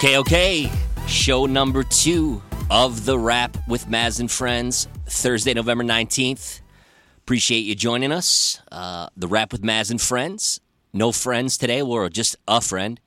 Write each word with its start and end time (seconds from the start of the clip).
Okay, 0.00 0.16
okay. 0.16 0.72
Show 1.06 1.44
number 1.44 1.82
two 1.82 2.40
of 2.70 3.04
The 3.04 3.18
Rap 3.18 3.58
with 3.68 3.84
Maz 3.84 4.18
and 4.18 4.30
Friends, 4.30 4.88
Thursday, 5.04 5.52
November 5.52 5.84
19th. 5.84 6.62
Appreciate 7.18 7.66
you 7.66 7.74
joining 7.74 8.10
us. 8.10 8.62
Uh, 8.72 9.10
the 9.14 9.28
Rap 9.28 9.52
with 9.52 9.60
Maz 9.60 9.90
and 9.90 10.00
Friends. 10.00 10.58
No 10.94 11.12
friends 11.12 11.58
today, 11.58 11.82
we're 11.82 12.08
just 12.08 12.36
a 12.48 12.62
friend. 12.62 12.98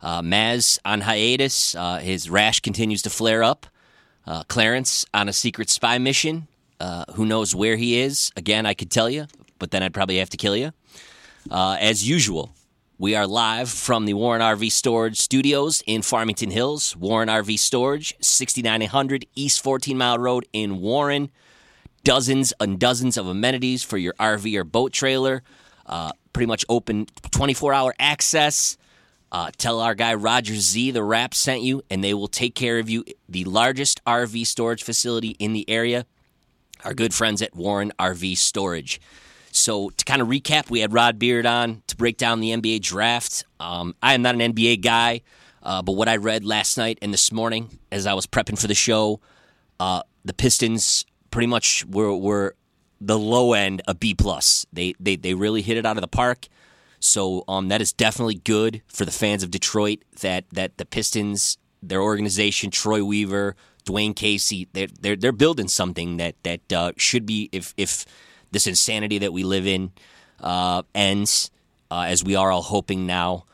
Uh, 0.00 0.22
Maz 0.22 0.78
on 0.82 1.02
hiatus. 1.02 1.74
Uh, 1.74 1.98
his 1.98 2.30
rash 2.30 2.60
continues 2.60 3.02
to 3.02 3.10
flare 3.10 3.42
up. 3.42 3.66
Uh, 4.26 4.42
Clarence 4.44 5.04
on 5.12 5.28
a 5.28 5.34
secret 5.34 5.68
spy 5.68 5.98
mission. 5.98 6.48
Uh, 6.80 7.04
who 7.16 7.26
knows 7.26 7.54
where 7.54 7.76
he 7.76 8.00
is? 8.00 8.32
Again, 8.34 8.64
I 8.64 8.72
could 8.72 8.90
tell 8.90 9.10
you, 9.10 9.26
but 9.58 9.72
then 9.72 9.82
I'd 9.82 9.92
probably 9.92 10.16
have 10.16 10.30
to 10.30 10.38
kill 10.38 10.56
you. 10.56 10.72
Uh, 11.50 11.76
as 11.78 12.08
usual, 12.08 12.54
we 13.00 13.14
are 13.14 13.26
live 13.26 13.70
from 13.70 14.04
the 14.04 14.12
Warren 14.12 14.42
RV 14.42 14.70
Storage 14.70 15.18
Studios 15.18 15.82
in 15.86 16.02
Farmington 16.02 16.50
Hills. 16.50 16.94
Warren 16.94 17.30
RV 17.30 17.58
Storage, 17.58 18.14
6900 18.20 19.24
East 19.34 19.62
14 19.64 19.96
Mile 19.96 20.18
Road 20.18 20.46
in 20.52 20.82
Warren. 20.82 21.30
Dozens 22.04 22.52
and 22.60 22.78
dozens 22.78 23.16
of 23.16 23.26
amenities 23.26 23.82
for 23.82 23.96
your 23.96 24.12
RV 24.20 24.54
or 24.54 24.64
boat 24.64 24.92
trailer. 24.92 25.42
Uh, 25.86 26.12
pretty 26.34 26.46
much 26.46 26.66
open 26.68 27.06
24 27.30 27.72
hour 27.72 27.94
access. 27.98 28.76
Uh, 29.32 29.50
tell 29.56 29.80
our 29.80 29.94
guy 29.94 30.12
Roger 30.12 30.56
Z 30.56 30.90
the 30.90 31.02
Rap 31.02 31.32
sent 31.32 31.62
you, 31.62 31.80
and 31.88 32.04
they 32.04 32.12
will 32.12 32.28
take 32.28 32.54
care 32.54 32.78
of 32.78 32.90
you. 32.90 33.06
The 33.30 33.44
largest 33.44 34.04
RV 34.04 34.46
storage 34.46 34.82
facility 34.82 35.36
in 35.38 35.54
the 35.54 35.64
area. 35.70 36.04
Our 36.84 36.92
good 36.92 37.14
friends 37.14 37.40
at 37.40 37.56
Warren 37.56 37.92
RV 37.98 38.36
Storage. 38.36 39.00
So 39.52 39.90
to 39.90 40.04
kind 40.04 40.22
of 40.22 40.28
recap, 40.28 40.70
we 40.70 40.80
had 40.80 40.92
Rod 40.92 41.18
Beard 41.18 41.46
on 41.46 41.82
to 41.88 41.96
break 41.96 42.16
down 42.16 42.40
the 42.40 42.50
NBA 42.50 42.82
draft. 42.82 43.44
Um, 43.58 43.94
I 44.02 44.14
am 44.14 44.22
not 44.22 44.34
an 44.34 44.40
NBA 44.54 44.82
guy, 44.82 45.22
uh, 45.62 45.82
but 45.82 45.92
what 45.92 46.08
I 46.08 46.16
read 46.16 46.44
last 46.44 46.76
night 46.78 46.98
and 47.02 47.12
this 47.12 47.32
morning 47.32 47.78
as 47.90 48.06
I 48.06 48.14
was 48.14 48.26
prepping 48.26 48.58
for 48.58 48.68
the 48.68 48.74
show, 48.74 49.20
uh, 49.78 50.02
the 50.24 50.32
Pistons 50.32 51.04
pretty 51.30 51.46
much 51.46 51.84
were, 51.86 52.14
were 52.14 52.54
the 53.00 53.18
low 53.18 53.54
end 53.54 53.82
a 53.88 53.94
B 53.94 54.14
plus. 54.14 54.66
They, 54.72 54.94
they 55.00 55.16
they 55.16 55.34
really 55.34 55.62
hit 55.62 55.76
it 55.76 55.86
out 55.86 55.96
of 55.96 56.02
the 56.02 56.08
park. 56.08 56.48
So 57.00 57.44
um, 57.48 57.68
that 57.68 57.80
is 57.80 57.92
definitely 57.92 58.34
good 58.34 58.82
for 58.86 59.04
the 59.04 59.10
fans 59.10 59.42
of 59.42 59.50
Detroit 59.50 60.04
that 60.20 60.44
that 60.52 60.76
the 60.76 60.84
Pistons, 60.84 61.56
their 61.82 62.02
organization, 62.02 62.70
Troy 62.70 63.02
Weaver, 63.02 63.56
Dwane 63.86 64.14
Casey, 64.14 64.68
they're 64.74 64.88
they're, 65.00 65.16
they're 65.16 65.32
building 65.32 65.68
something 65.68 66.18
that 66.18 66.36
that 66.42 66.72
uh, 66.72 66.92
should 66.96 67.24
be 67.24 67.48
if 67.52 67.72
if 67.76 68.04
this 68.50 68.66
insanity 68.66 69.18
that 69.18 69.32
we 69.32 69.44
live 69.44 69.66
in 69.66 69.92
uh, 70.40 70.82
ends, 70.94 71.50
uh, 71.90 72.04
as 72.06 72.24
we 72.24 72.36
are 72.36 72.50
all 72.50 72.62
hoping 72.62 73.06
now. 73.06 73.44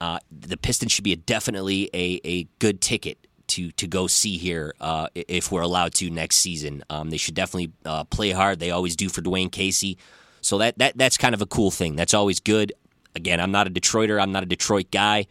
Uh, 0.00 0.18
the 0.30 0.56
Pistons 0.56 0.92
should 0.92 1.04
be 1.04 1.12
a, 1.12 1.16
definitely 1.16 1.90
a, 1.92 2.20
a 2.24 2.44
good 2.60 2.80
ticket 2.80 3.18
to 3.48 3.72
to 3.72 3.86
go 3.86 4.06
see 4.06 4.36
here 4.36 4.74
uh, 4.80 5.08
if 5.14 5.50
we're 5.50 5.62
allowed 5.62 5.94
to 5.94 6.10
next 6.10 6.36
season. 6.36 6.84
Um, 6.88 7.10
they 7.10 7.16
should 7.16 7.34
definitely 7.34 7.72
uh, 7.84 8.04
play 8.04 8.30
hard. 8.30 8.60
They 8.60 8.70
always 8.70 8.94
do 8.94 9.08
for 9.08 9.22
Dwane 9.22 9.50
Casey. 9.50 9.98
So 10.40 10.58
that, 10.58 10.78
that 10.78 10.96
that's 10.96 11.16
kind 11.16 11.34
of 11.34 11.42
a 11.42 11.46
cool 11.46 11.70
thing. 11.70 11.96
That's 11.96 12.14
always 12.14 12.40
good. 12.40 12.72
Again, 13.16 13.40
I'm 13.40 13.50
not 13.50 13.66
a 13.66 13.70
Detroiter. 13.70 14.22
I'm 14.22 14.30
not 14.30 14.44
a 14.44 14.46
Detroit 14.46 14.90
guy, 14.92 15.26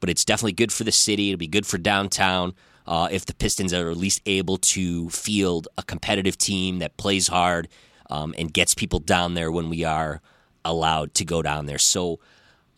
but 0.00 0.10
it's 0.10 0.24
definitely 0.24 0.52
good 0.52 0.72
for 0.72 0.84
the 0.84 0.92
city. 0.92 1.30
It'll 1.30 1.38
be 1.38 1.46
good 1.46 1.66
for 1.66 1.78
downtown. 1.78 2.54
Uh, 2.86 3.08
if 3.10 3.24
the 3.24 3.34
Pistons 3.34 3.72
are 3.72 3.88
at 3.90 3.96
least 3.96 4.20
able 4.26 4.58
to 4.58 5.08
field 5.10 5.68
a 5.78 5.82
competitive 5.82 6.36
team 6.36 6.80
that 6.80 6.96
plays 6.96 7.28
hard 7.28 7.68
um, 8.10 8.34
and 8.36 8.52
gets 8.52 8.74
people 8.74 8.98
down 8.98 9.34
there 9.34 9.50
when 9.50 9.70
we 9.70 9.84
are 9.84 10.20
allowed 10.64 11.14
to 11.14 11.24
go 11.24 11.40
down 11.40 11.66
there. 11.66 11.78
So, 11.78 12.20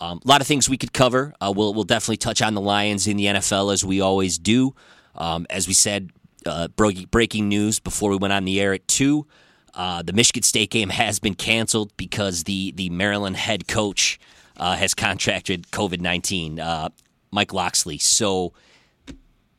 um, 0.00 0.20
a 0.24 0.28
lot 0.28 0.40
of 0.40 0.46
things 0.46 0.68
we 0.68 0.76
could 0.76 0.92
cover. 0.92 1.32
Uh, 1.40 1.52
we'll, 1.54 1.72
we'll 1.74 1.84
definitely 1.84 2.16
touch 2.16 2.42
on 2.42 2.54
the 2.54 2.60
Lions 2.60 3.06
in 3.06 3.16
the 3.16 3.26
NFL 3.26 3.72
as 3.72 3.84
we 3.84 4.00
always 4.00 4.36
do. 4.36 4.74
Um, 5.14 5.46
as 5.48 5.68
we 5.68 5.74
said, 5.74 6.10
uh, 6.44 6.68
breaking 6.68 7.48
news 7.48 7.78
before 7.78 8.10
we 8.10 8.16
went 8.16 8.32
on 8.32 8.44
the 8.44 8.60
air 8.60 8.72
at 8.72 8.86
2. 8.88 9.26
Uh, 9.74 10.02
the 10.02 10.12
Michigan 10.12 10.42
State 10.42 10.70
game 10.70 10.88
has 10.90 11.18
been 11.18 11.34
canceled 11.34 11.96
because 11.96 12.44
the, 12.44 12.72
the 12.72 12.90
Maryland 12.90 13.36
head 13.36 13.68
coach 13.68 14.18
uh, 14.56 14.76
has 14.76 14.92
contracted 14.92 15.70
COVID 15.70 16.00
19, 16.00 16.58
uh, 16.58 16.88
Mike 17.30 17.52
Locksley. 17.52 17.98
So, 17.98 18.52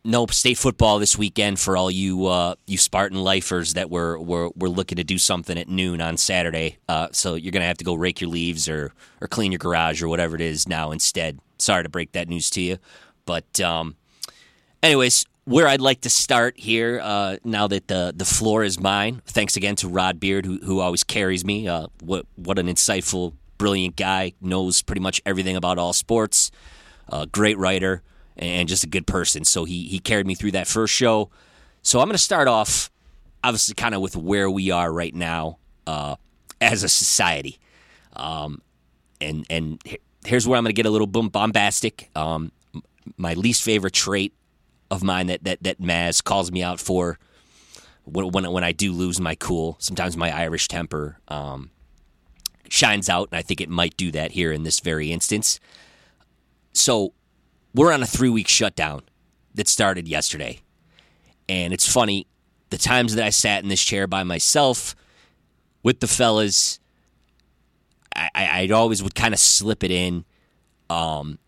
Nope, 0.06 0.34
state 0.34 0.58
football 0.58 1.00
this 1.00 1.18
weekend 1.18 1.62
for 1.62 1.78
all 1.78 1.90
you 1.90 2.26
uh, 2.26 2.56
you 2.68 2.78
Spartan 2.78 3.24
lifers 3.24 3.76
that 3.76 3.90
were, 3.90 4.20
were 4.20 4.50
were 4.54 4.68
looking 4.68 4.98
to 4.98 5.04
do 5.06 5.18
something 5.18 5.58
at 5.58 5.70
noon 5.70 6.02
on 6.02 6.18
Saturday. 6.18 6.78
Uh, 6.90 7.08
so 7.14 7.36
you're 7.36 7.54
gonna 7.54 7.64
have 7.64 7.78
to 7.78 7.86
go 7.86 7.94
rake 7.94 8.20
your 8.20 8.30
leaves 8.30 8.68
or 8.68 8.94
or 9.22 9.30
clean 9.30 9.54
your 9.54 9.60
garage 9.60 10.04
or 10.04 10.10
whatever 10.10 10.36
it 10.36 10.42
is 10.42 10.68
now 10.68 10.92
instead. 10.92 11.40
Sorry 11.58 11.84
to 11.84 11.90
break 11.90 12.12
that 12.12 12.28
news 12.28 12.50
to 12.50 12.62
you, 12.62 12.80
but 13.26 13.62
um, 13.62 13.96
anyways, 14.82 15.26
where 15.46 15.70
I'd 15.70 15.80
like 15.80 16.02
to 16.02 16.10
start 16.10 16.60
here 16.60 17.00
uh, 17.02 17.38
now 17.46 17.68
that 17.68 17.88
the 17.88 18.14
the 18.14 18.26
floor 18.26 18.66
is 18.66 18.78
mine. 18.78 19.22
Thanks 19.26 19.56
again 19.56 19.78
to 19.78 19.88
Rod 19.88 20.20
Beard 20.20 20.46
who 20.46 20.58
who 20.66 20.82
always 20.82 21.06
carries 21.06 21.46
me. 21.46 21.70
Uh, 21.70 21.88
what 22.02 22.26
what 22.36 22.60
an 22.60 22.68
insightful, 22.68 23.36
brilliant 23.58 23.96
guy 23.96 24.34
knows 24.42 24.82
pretty 24.82 25.02
much 25.02 25.22
everything 25.26 25.56
about 25.56 25.78
all 25.78 25.94
sports. 25.94 26.52
Uh, 27.08 27.26
great 27.26 27.58
writer 27.58 28.04
and 28.38 28.68
just 28.68 28.84
a 28.84 28.88
good 28.88 29.08
person. 29.08 29.44
So 29.46 29.66
he 29.66 29.84
he 29.84 30.00
carried 30.00 30.28
me 30.28 30.36
through 30.36 30.52
that 30.52 30.68
first 30.68 30.94
show. 30.94 31.30
So 31.82 32.00
I'm 32.00 32.08
going 32.08 32.14
to 32.14 32.18
start 32.18 32.48
off, 32.48 32.90
obviously, 33.44 33.76
kind 33.76 33.94
of 33.94 34.02
with 34.02 34.16
where 34.16 34.50
we 34.50 34.72
are 34.72 34.92
right 34.92 35.14
now 35.14 35.58
uh, 35.86 36.16
as 36.62 36.84
a 36.84 36.90
society, 36.90 37.60
um, 38.16 38.62
and 39.20 39.46
and 39.50 39.82
here's 40.26 40.48
where 40.48 40.58
I'm 40.58 40.64
going 40.64 40.74
to 40.74 40.82
get 40.82 40.86
a 40.86 40.90
little 40.90 41.08
bombastic. 41.08 42.10
Um, 42.16 42.52
my 43.18 43.34
least 43.34 43.64
favorite 43.64 43.94
trait 43.94 44.34
of 44.90 45.04
mine 45.04 45.28
that 45.28 45.44
that 45.44 45.64
that 45.64 45.82
Maz 45.82 46.24
calls 46.24 46.52
me 46.52 46.64
out 46.64 46.80
for 46.80 47.20
when 48.06 48.32
when, 48.32 48.52
when 48.52 48.64
I 48.64 48.72
do 48.72 48.92
lose 48.92 49.20
my 49.20 49.36
cool. 49.36 49.76
Sometimes 49.80 50.16
my 50.16 50.36
Irish 50.36 50.68
temper 50.68 51.20
um, 51.28 51.70
shines 52.70 53.10
out, 53.10 53.30
and 53.32 53.38
I 53.38 53.42
think 53.42 53.62
it 53.62 53.70
might 53.70 53.98
do 53.98 54.12
that 54.12 54.32
here 54.32 54.52
in 54.52 54.64
this 54.64 54.80
very 54.80 55.12
instance. 55.12 55.60
So 56.74 57.14
we're 57.74 57.92
on 57.92 58.04
a 58.04 58.08
three 58.08 58.30
week 58.30 58.48
shutdown 58.48 59.04
that 59.56 59.68
started 59.68 60.08
yesterday. 60.08 60.60
And 61.50 61.74
it's 61.74 61.92
funny, 61.92 62.28
the 62.70 62.78
times 62.78 63.16
that 63.16 63.26
I 63.26 63.30
sat 63.30 63.64
in 63.64 63.70
this 63.70 63.84
chair 63.84 64.08
by 64.08 64.24
myself 64.24 64.96
with 65.84 66.00
the 66.00 66.08
fellas, 66.08 66.80
I, 68.16 68.30
I 68.36 68.68
always 68.74 69.04
would 69.04 69.16
kind 69.16 69.34
of 69.34 69.40
slip 69.40 69.84
it 69.84 69.92
in. 69.92 70.26
Um, 70.90 71.40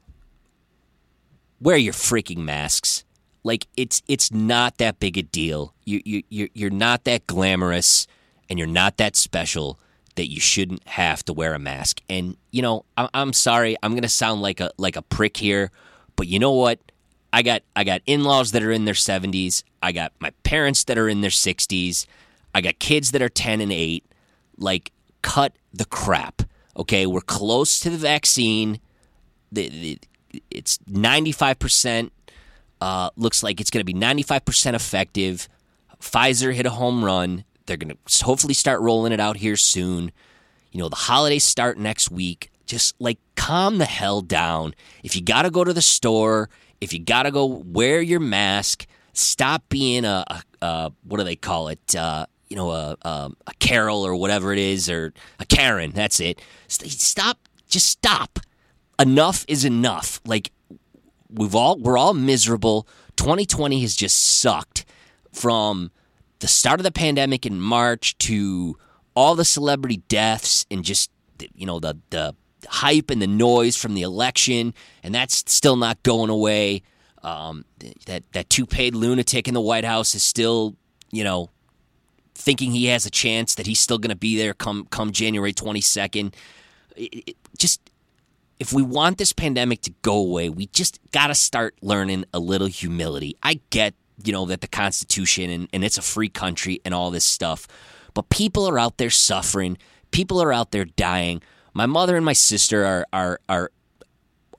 wear 1.61 1.77
your 1.77 1.93
freaking 1.93 2.39
masks. 2.39 3.03
Like 3.43 3.67
it's 3.77 4.01
it's 4.07 4.31
not 4.31 4.79
that 4.79 4.99
big 4.99 5.17
a 5.17 5.21
deal. 5.21 5.73
You 5.85 6.01
you 6.03 6.49
you're, 6.53 6.71
not 6.71 7.03
that 7.03 7.27
glamorous, 7.27 8.07
and 8.49 8.57
you're 8.57 8.67
not 8.67 8.97
that 8.97 9.15
special 9.15 9.79
that 10.15 10.29
you 10.29 10.39
shouldn't 10.39 10.87
have 10.87 11.23
to 11.25 11.33
wear 11.33 11.53
a 11.53 11.59
mask. 11.59 12.01
And 12.09 12.37
you 12.51 12.63
know, 12.63 12.85
I'm, 12.97 13.09
I'm 13.13 13.33
sorry, 13.33 13.75
I'm 13.83 13.93
gonna 13.93 14.09
sound 14.09 14.41
like 14.41 14.59
a 14.59 14.71
like 14.77 14.95
a 14.95 15.03
prick 15.03 15.37
here, 15.37 15.69
but 16.15 16.27
you 16.27 16.39
know 16.39 16.51
what? 16.51 16.79
I 17.31 17.41
got 17.41 17.63
I 17.75 17.83
got 17.83 18.01
in-laws 18.05 18.51
that 18.51 18.63
are 18.63 18.71
in 18.71 18.85
their 18.85 18.93
70s. 18.93 19.63
I 19.81 19.91
got 19.91 20.13
my 20.19 20.31
parents 20.43 20.83
that 20.85 20.97
are 20.97 21.09
in 21.09 21.21
their 21.21 21.29
60s. 21.29 22.05
I 22.53 22.61
got 22.61 22.79
kids 22.79 23.11
that 23.11 23.21
are 23.21 23.29
10 23.29 23.59
and 23.61 23.73
8. 23.73 24.05
Like 24.57 24.91
cut 25.21 25.53
the 25.73 25.85
crap. 25.85 26.43
Okay, 26.77 27.05
we're 27.05 27.21
close 27.21 27.79
to 27.81 27.89
the 27.89 27.97
vaccine. 27.97 28.79
The, 29.51 29.69
the, 29.69 30.41
it's 30.49 30.77
95%. 30.89 32.11
Uh, 32.81 33.09
looks 33.15 33.41
like 33.41 33.59
it's 33.59 33.69
going 33.69 33.85
to 33.85 33.85
be 33.85 33.93
95% 33.93 34.73
effective. 34.73 35.49
Pfizer 36.01 36.53
hit 36.53 36.65
a 36.65 36.71
home 36.71 37.03
run. 37.03 37.45
They're 37.65 37.77
going 37.77 37.95
to 37.95 38.25
hopefully 38.25 38.53
start 38.53 38.81
rolling 38.81 39.11
it 39.11 39.19
out 39.19 39.37
here 39.37 39.55
soon. 39.55 40.11
You 40.71 40.79
know, 40.79 40.89
the 40.89 40.95
holidays 40.95 41.43
start 41.43 41.77
next 41.77 42.11
week 42.11 42.51
just 42.65 42.95
like 42.99 43.19
calm 43.35 43.77
the 43.77 43.85
hell 43.85 44.21
down. 44.21 44.73
If 45.03 45.15
you 45.15 45.21
got 45.21 45.43
to 45.43 45.49
go 45.49 45.63
to 45.63 45.73
the 45.73 45.81
store, 45.81 46.49
if 46.81 46.93
you 46.93 46.99
got 46.99 47.23
to 47.23 47.31
go 47.31 47.45
wear 47.45 48.01
your 48.01 48.19
mask, 48.19 48.85
stop 49.13 49.63
being 49.69 50.05
a, 50.05 50.23
a, 50.27 50.43
a 50.61 50.91
what 51.03 51.17
do 51.17 51.23
they 51.23 51.35
call 51.35 51.69
it? 51.69 51.95
Uh, 51.95 52.25
you 52.49 52.55
know, 52.55 52.71
a, 52.71 52.95
a, 53.01 53.31
a 53.47 53.53
Carol 53.59 54.05
or 54.05 54.15
whatever 54.15 54.53
it 54.53 54.59
is, 54.59 54.89
or 54.89 55.13
a 55.39 55.45
Karen. 55.45 55.91
That's 55.91 56.19
it. 56.19 56.41
Stop. 56.67 57.39
Just 57.67 57.87
stop. 57.87 58.39
Enough 58.99 59.45
is 59.47 59.65
enough. 59.65 60.21
Like 60.25 60.51
we've 61.29 61.55
all 61.55 61.77
we're 61.79 61.97
all 61.97 62.13
miserable. 62.13 62.87
2020 63.17 63.81
has 63.81 63.95
just 63.95 64.39
sucked 64.39 64.85
from 65.31 65.91
the 66.39 66.47
start 66.47 66.79
of 66.79 66.83
the 66.83 66.91
pandemic 66.91 67.45
in 67.45 67.59
March 67.59 68.17
to 68.19 68.77
all 69.15 69.35
the 69.35 69.45
celebrity 69.45 69.97
deaths 70.07 70.65
and 70.69 70.83
just 70.83 71.09
you 71.55 71.65
know 71.65 71.79
the 71.79 71.97
the 72.09 72.35
hype 72.69 73.09
and 73.09 73.21
the 73.21 73.27
noise 73.27 73.75
from 73.77 73.93
the 73.93 74.01
election, 74.01 74.73
and 75.03 75.13
that's 75.13 75.43
still 75.51 75.75
not 75.75 76.01
going 76.03 76.29
away. 76.29 76.83
Um, 77.23 77.65
that 78.05 78.23
that 78.33 78.49
two 78.49 78.65
paid 78.65 78.93
lunatic 78.93 79.47
in 79.47 79.53
the 79.53 79.61
White 79.61 79.85
House 79.85 80.13
is 80.13 80.23
still, 80.23 80.75
you 81.11 81.23
know, 81.23 81.49
thinking 82.35 82.71
he 82.71 82.85
has 82.85 83.05
a 83.05 83.09
chance 83.09 83.55
that 83.55 83.65
he's 83.65 83.79
still 83.79 83.97
going 83.97 84.11
to 84.11 84.15
be 84.15 84.37
there 84.37 84.53
come 84.53 84.87
come 84.91 85.11
January 85.11 85.53
twenty 85.53 85.81
second. 85.81 86.35
Just 87.57 87.81
if 88.59 88.71
we 88.71 88.83
want 88.83 89.17
this 89.17 89.33
pandemic 89.33 89.81
to 89.81 89.91
go 90.01 90.15
away, 90.15 90.49
we 90.49 90.67
just 90.67 90.99
got 91.11 91.27
to 91.27 91.35
start 91.35 91.75
learning 91.81 92.25
a 92.33 92.39
little 92.39 92.67
humility. 92.67 93.35
I 93.43 93.59
get, 93.69 93.95
you 94.23 94.31
know, 94.31 94.45
that 94.45 94.61
the 94.61 94.67
Constitution 94.67 95.49
and, 95.49 95.67
and 95.73 95.83
it's 95.83 95.97
a 95.97 96.01
free 96.01 96.29
country 96.29 96.79
and 96.85 96.93
all 96.93 97.11
this 97.11 97.25
stuff, 97.25 97.67
but 98.13 98.29
people 98.29 98.65
are 98.65 98.79
out 98.79 98.97
there 98.97 99.09
suffering. 99.09 99.77
People 100.11 100.41
are 100.41 100.53
out 100.53 100.71
there 100.71 100.85
dying. 100.85 101.41
My 101.75 101.85
mother 101.85 102.15
and 102.15 102.25
my 102.25 102.33
sister 102.33 102.85
are 102.85 103.05
are 103.11 103.39
are 103.49 103.71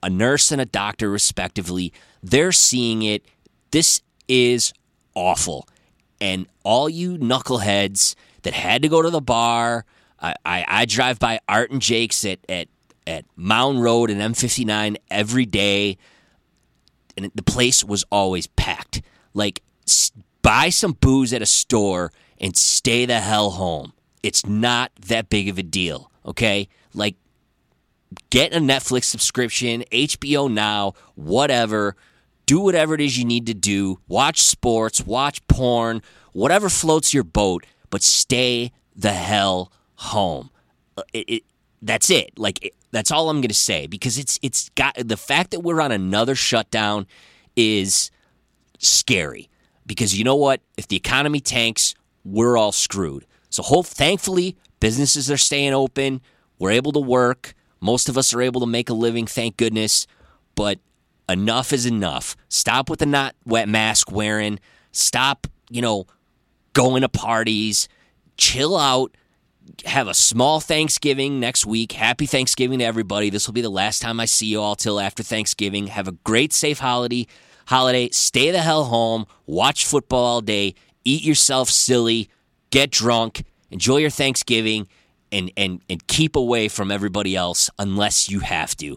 a 0.03 0.11
nurse 0.11 0.53
and 0.53 0.61
a 0.61 0.67
doctor 0.67 1.11
respectively. 1.11 1.93
They're 2.23 2.53
seeing 2.53 3.03
it. 3.03 3.25
This 3.71 4.03
is 4.29 4.73
awful. 5.15 5.67
And 6.21 6.47
all 6.63 6.89
you 6.89 7.17
knuckleheads 7.17 8.15
that 8.43 8.53
had 8.53 8.83
to 8.83 8.89
go 8.89 9.03
to 9.03 9.11
the 9.11 9.23
bar, 9.23 9.87
I, 10.21 10.35
I, 10.45 10.65
I 10.69 10.85
drive 10.85 11.19
by 11.19 11.41
Art 11.49 11.71
and 11.71 11.81
Jake's 11.81 12.25
at, 12.25 12.39
at 12.49 12.69
at 13.07 13.25
Mound 13.35 13.83
Road 13.83 14.11
and 14.11 14.21
M59 14.21 14.97
every 15.11 15.47
day, 15.47 15.97
and 17.17 17.31
the 17.35 17.43
place 17.43 17.83
was 17.83 18.05
always 18.11 18.47
packed. 18.47 19.01
Like, 19.33 19.63
buy 20.43 20.69
some 20.69 20.93
booze 20.93 21.33
at 21.33 21.41
a 21.41 21.47
store 21.47 22.13
and 22.39 22.55
stay 22.57 23.07
the 23.07 23.21
hell 23.21 23.51
home. 23.53 23.95
It's 24.23 24.45
not 24.45 24.93
that 25.07 25.31
big 25.31 25.49
of 25.49 25.57
a 25.57 25.63
deal, 25.63 26.11
okay? 26.27 26.69
Like, 26.97 27.17
get 28.31 28.53
a 28.53 28.59
Netflix 28.59 29.05
subscription, 29.05 29.85
HBO 29.93 30.51
Now, 30.51 30.95
whatever. 31.15 31.97
Do 32.47 32.61
whatever 32.61 32.95
it 32.95 33.01
is 33.01 33.19
you 33.19 33.25
need 33.25 33.47
to 33.47 33.55
do. 33.55 34.01
Watch 34.09 34.41
sports, 34.43 35.05
watch 35.05 35.47
porn, 35.49 36.03
whatever 36.33 36.69
floats 36.69 37.13
your 37.13 37.25
boat, 37.25 37.67
but 37.91 38.03
stay 38.03 38.73
the 38.95 39.13
hell 39.13 39.73
home. 39.97 40.51
Uh, 40.97 41.03
it, 41.13 41.29
it, 41.29 41.43
that's 41.83 42.09
it. 42.09 42.39
Like, 42.39 42.65
it, 42.65 42.75
that's 42.93 43.11
all 43.11 43.29
I'm 43.29 43.41
going 43.43 43.49
to 43.49 43.55
say 43.55 43.87
because 43.87 44.17
it's 44.17 44.39
it's 44.43 44.71
got 44.71 44.97
the 44.97 45.19
fact 45.19 45.51
that 45.51 45.61
we're 45.61 45.83
on 45.83 45.93
another 45.93 46.35
shutdown 46.35 47.07
is 47.55 48.11
scary 48.79 49.51
because 49.87 50.17
you 50.17 50.25
know 50.25 50.37
what? 50.37 50.61
If 50.77 50.89
the 50.89 50.97
economy 50.97 51.41
tanks, 51.41 51.95
we're 52.25 52.57
all 52.57 52.73
screwed. 52.73 53.27
So 53.51 53.63
hope 53.63 53.87
thankfully 53.87 54.57
businesses 54.81 55.31
are 55.31 55.37
staying 55.37 55.75
open. 55.75 56.21
We're 56.59 56.73
able 56.73 56.93
to 56.93 57.01
work. 57.01 57.55
Most 57.81 58.09
of 58.09 58.17
us 58.17 58.33
are 58.35 58.43
able 58.43 58.61
to 58.61 58.67
make 58.67 58.89
a 58.89 58.95
living, 58.95 59.27
thank 59.27 59.57
goodness. 59.57 60.07
But 60.55 60.79
enough 61.29 61.73
is 61.73 61.87
enough. 61.87 62.37
Stop 62.49 62.89
with 62.89 63.01
the 63.01 63.07
not 63.07 63.35
wet 63.45 63.69
mask 63.69 64.11
wearing. 64.11 64.59
Stop, 64.93 65.47
you 65.71 65.83
know, 65.83 66.07
going 66.73 67.03
to 67.03 67.09
parties. 67.09 67.89
Chill 68.37 68.77
out 68.77 69.15
have 69.85 70.09
a 70.09 70.15
small 70.15 70.61
Thanksgiving 70.61 71.41
next 71.41 71.67
week. 71.67 71.93
Happy 71.93 72.27
Thanksgiving 72.27 72.79
to 72.79 72.85
everybody. 72.85 73.31
This 73.31 73.47
will 73.47 73.55
be 73.55 73.63
the 73.63 73.69
last 73.69 74.01
time 74.01 74.21
I 74.21 74.25
see 74.25 74.47
you 74.47 74.61
all 74.61 74.77
till 74.77 75.01
after 75.01 75.23
Thanksgiving. 75.23 75.89
Have 75.89 76.09
a 76.09 76.13
great, 76.13 76.53
safe 76.53 76.79
holiday. 76.79 77.27
Holiday. 77.67 78.11
Stay 78.11 78.51
the 78.53 78.61
hell 78.61 78.85
home. 78.85 79.27
Watch 79.47 79.85
football 79.85 80.25
all 80.25 80.41
day. 80.41 80.75
Eat 81.05 81.23
yourself 81.23 81.69
silly. 81.69 82.29
Get 82.71 82.91
drunk. 82.91 83.45
Enjoy 83.71 83.97
your 83.97 84.11
Thanksgiving, 84.11 84.87
and 85.37 85.53
and 85.57 85.83
and 85.89 86.07
keep 86.07 86.35
away 86.35 86.69
from 86.69 86.91
everybody 86.91 87.37
else 87.37 87.71
unless 87.79 88.29
you 88.29 88.41
have 88.41 88.77
to. 88.79 88.97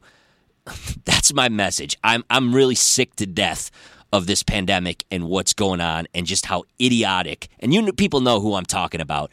That's 1.06 1.34
my 1.34 1.50
message. 1.50 1.98
I'm 2.04 2.24
I'm 2.30 2.56
really 2.56 2.76
sick 2.76 3.16
to 3.18 3.26
death 3.28 3.70
of 4.12 4.26
this 4.26 4.42
pandemic 4.42 5.04
and 5.12 5.26
what's 5.26 5.54
going 5.54 5.82
on, 5.82 6.08
and 6.16 6.26
just 6.26 6.48
how 6.48 6.64
idiotic. 6.82 7.48
And 7.60 7.74
you 7.74 7.94
people 7.94 8.22
know 8.22 8.40
who 8.40 8.56
I'm 8.56 8.66
talking 8.66 9.02
about 9.02 9.32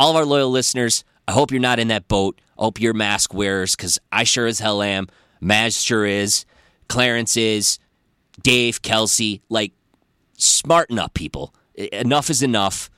all 0.00 0.10
of 0.10 0.16
our 0.16 0.24
loyal 0.24 0.50
listeners, 0.50 1.04
I 1.28 1.32
hope 1.32 1.50
you're 1.50 1.60
not 1.60 1.78
in 1.78 1.88
that 1.88 2.08
boat. 2.08 2.40
I 2.58 2.64
hope 2.64 2.80
you're 2.80 2.94
mask 2.94 3.34
wearers 3.34 3.76
because 3.76 3.98
I 4.10 4.24
sure 4.24 4.46
as 4.46 4.58
hell 4.58 4.80
am. 4.80 5.08
Maz 5.42 5.84
sure 5.84 6.06
is. 6.06 6.46
Clarence 6.88 7.36
is. 7.36 7.78
Dave, 8.42 8.80
Kelsey, 8.80 9.42
like, 9.50 9.72
smarten 10.38 10.98
up, 10.98 11.12
people. 11.12 11.54
Enough 11.74 12.30
is 12.30 12.42
enough. 12.42 12.88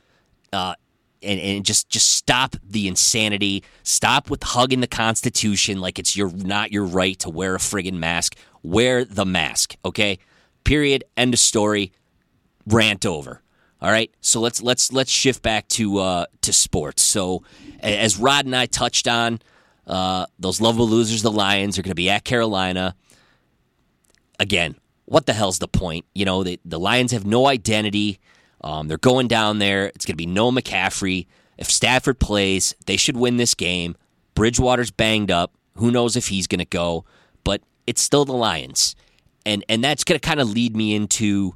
Uh, 0.53 0.75
and, 1.23 1.41
and 1.41 1.65
just 1.65 1.89
just 1.89 2.11
stop 2.11 2.57
the 2.63 2.89
insanity. 2.89 3.65
Stop 3.83 4.31
with 4.31 4.43
hugging 4.43 4.81
the 4.81 4.87
Constitution 4.87 5.81
like 5.81 5.99
it's 5.99 6.17
your 6.17 6.31
not 6.33 6.73
your 6.73 6.85
right 6.85 7.19
to 7.21 7.31
wear 7.31 7.55
a 7.55 7.59
friggin' 7.59 7.95
mask. 7.95 8.37
Wear 8.63 9.05
the 9.05 9.25
mask, 9.25 9.77
okay? 9.85 10.19
Period. 10.65 11.05
End 11.17 11.35
of 11.35 11.41
story. 11.41 11.93
Rant 12.67 13.05
over. 13.05 13.43
All 13.81 13.91
right, 13.91 14.15
so 14.21 14.41
let's 14.41 14.63
let's 14.63 14.93
let's 14.93 15.11
shift 15.11 15.43
back 15.43 15.67
to 15.69 15.99
uh, 15.99 16.27
to 16.43 16.53
sports. 16.53 17.03
So, 17.03 17.43
as 17.81 18.17
Rod 18.17 18.45
and 18.45 18.55
I 18.55 18.67
touched 18.67 19.09
on, 19.09 19.41
uh, 19.89 20.27
those 20.39 20.61
lovable 20.61 20.89
losers, 20.89 21.23
the 21.23 21.33
Lions, 21.33 21.79
are 21.79 21.83
going 21.83 21.91
to 21.91 21.97
be 21.97 22.09
at 22.09 22.23
Carolina. 22.23 22.95
Again, 24.39 24.77
what 25.05 25.27
the 25.27 25.33
hell's 25.33 25.59
the 25.59 25.69
point? 25.69 26.05
You 26.15 26.25
know, 26.25 26.45
the, 26.45 26.61
the 26.65 26.79
Lions 26.79 27.11
have 27.11 27.27
no 27.27 27.49
identity. 27.49 28.21
Um, 28.63 28.89
they're 28.89 28.99
going 28.99 29.29
down 29.29 29.59
there. 29.59 29.87
It's 29.87 30.05
going 30.05 30.15
to 30.15 30.17
be 30.17 30.27
no 30.27 30.51
McCaffrey. 30.51 31.27
If 31.59 31.71
Stafford 31.71 32.19
plays, 32.19 32.75
they 32.87 32.97
should 32.97 33.17
win 33.17 33.37
this 33.37 33.55
game. 33.55 33.97
Bridgewater's 34.35 34.91
banged 34.91 35.31
up. 35.31 35.53
Who 35.77 35.91
knows 35.91 36.17
if 36.17 36.29
he's 36.29 36.47
going 36.47 36.61
to 36.61 36.65
go? 36.65 37.05
But 37.45 37.63
it's 37.87 38.03
still 38.03 38.25
the 38.25 38.33
Lions, 38.33 38.95
and 39.45 39.65
and 39.69 39.83
that's 39.83 40.05
going 40.05 40.19
to 40.19 40.27
kind 40.27 40.41
of 40.41 40.51
lead 40.51 40.77
me 40.77 40.95
into 40.95 41.55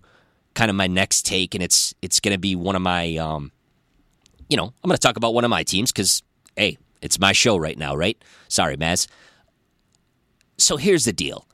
kind 0.55 0.71
of 0.71 0.77
my 0.77 0.87
next 0.87 1.25
take, 1.25 1.55
and 1.55 1.63
it's 1.63 1.95
it's 2.03 2.21
going 2.21 2.35
to 2.35 2.39
be 2.39 2.57
one 2.57 2.75
of 2.77 2.83
my, 2.83 3.17
um, 3.17 3.53
you 4.49 4.57
know, 4.57 4.65
I'm 4.65 4.89
going 4.89 4.97
to 4.97 5.01
talk 5.01 5.17
about 5.17 5.35
one 5.35 5.45
of 5.45 5.51
my 5.51 5.63
teams 5.63 5.93
because 5.93 6.23
hey, 6.57 6.79
it's 7.03 7.19
my 7.19 7.33
show 7.33 7.57
right 7.57 7.79
now, 7.79 7.95
right? 7.95 8.21
Sorry, 8.49 8.77
Maz. 8.77 9.07
So 10.59 10.77
here's 10.77 11.05
the 11.05 11.13
deal: 11.13 11.47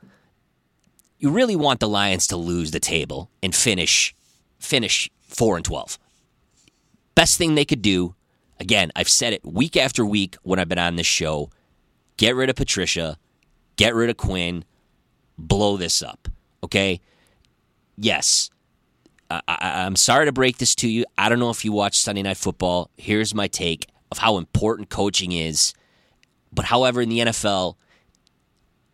you 1.19 1.31
really 1.31 1.57
want 1.57 1.81
the 1.81 1.89
Lions 1.89 2.27
to 2.29 2.37
lose 2.37 2.71
the 2.71 2.81
table 2.81 3.31
and 3.43 3.55
finish 3.55 4.15
finish 4.59 5.11
four 5.35 5.57
and 5.57 5.65
twelve. 5.65 5.99
Best 7.15 7.39
thing 7.39 7.55
they 7.55 7.65
could 7.65 7.83
do. 7.83 8.15
Again, 8.61 8.93
I've 8.95 9.09
said 9.09 9.33
it 9.33 9.45
week 9.45 9.77
after 9.77 10.07
week 10.07 10.37
when 10.43 10.59
I've 10.59 10.69
been 10.69 10.79
on 10.79 10.97
this 10.97 11.07
show. 11.07 11.51
Get 12.17 12.37
rid 12.37 12.49
of 12.49 12.57
Patricia. 12.57 13.19
Get 13.77 13.95
rid 13.95 14.09
of 14.09 14.17
Quinn. 14.17 14.65
Blow 15.37 15.77
this 15.77 16.03
up. 16.03 16.29
Okay? 16.63 17.01
Yes, 17.97 18.51
I, 19.49 19.85
am 19.87 19.97
sorry 19.97 20.27
to 20.27 20.33
break 20.33 20.59
this 20.59 20.75
to 20.77 20.89
you. 20.89 21.05
I 21.17 21.29
don't 21.29 21.39
know 21.39 21.51
if 21.51 21.65
you 21.65 21.73
watch 21.73 21.99
Sunday 21.99 22.23
Night 22.23 22.37
Football. 22.37 22.91
Here's 22.97 23.35
my 23.35 23.49
take 23.49 23.89
of 24.11 24.19
how 24.19 24.37
important 24.37 24.91
coaching 24.91 25.33
is. 25.33 25.73
But 26.53 26.67
however, 26.67 27.01
in 27.01 27.09
the 27.09 27.21
NFL, 27.21 27.77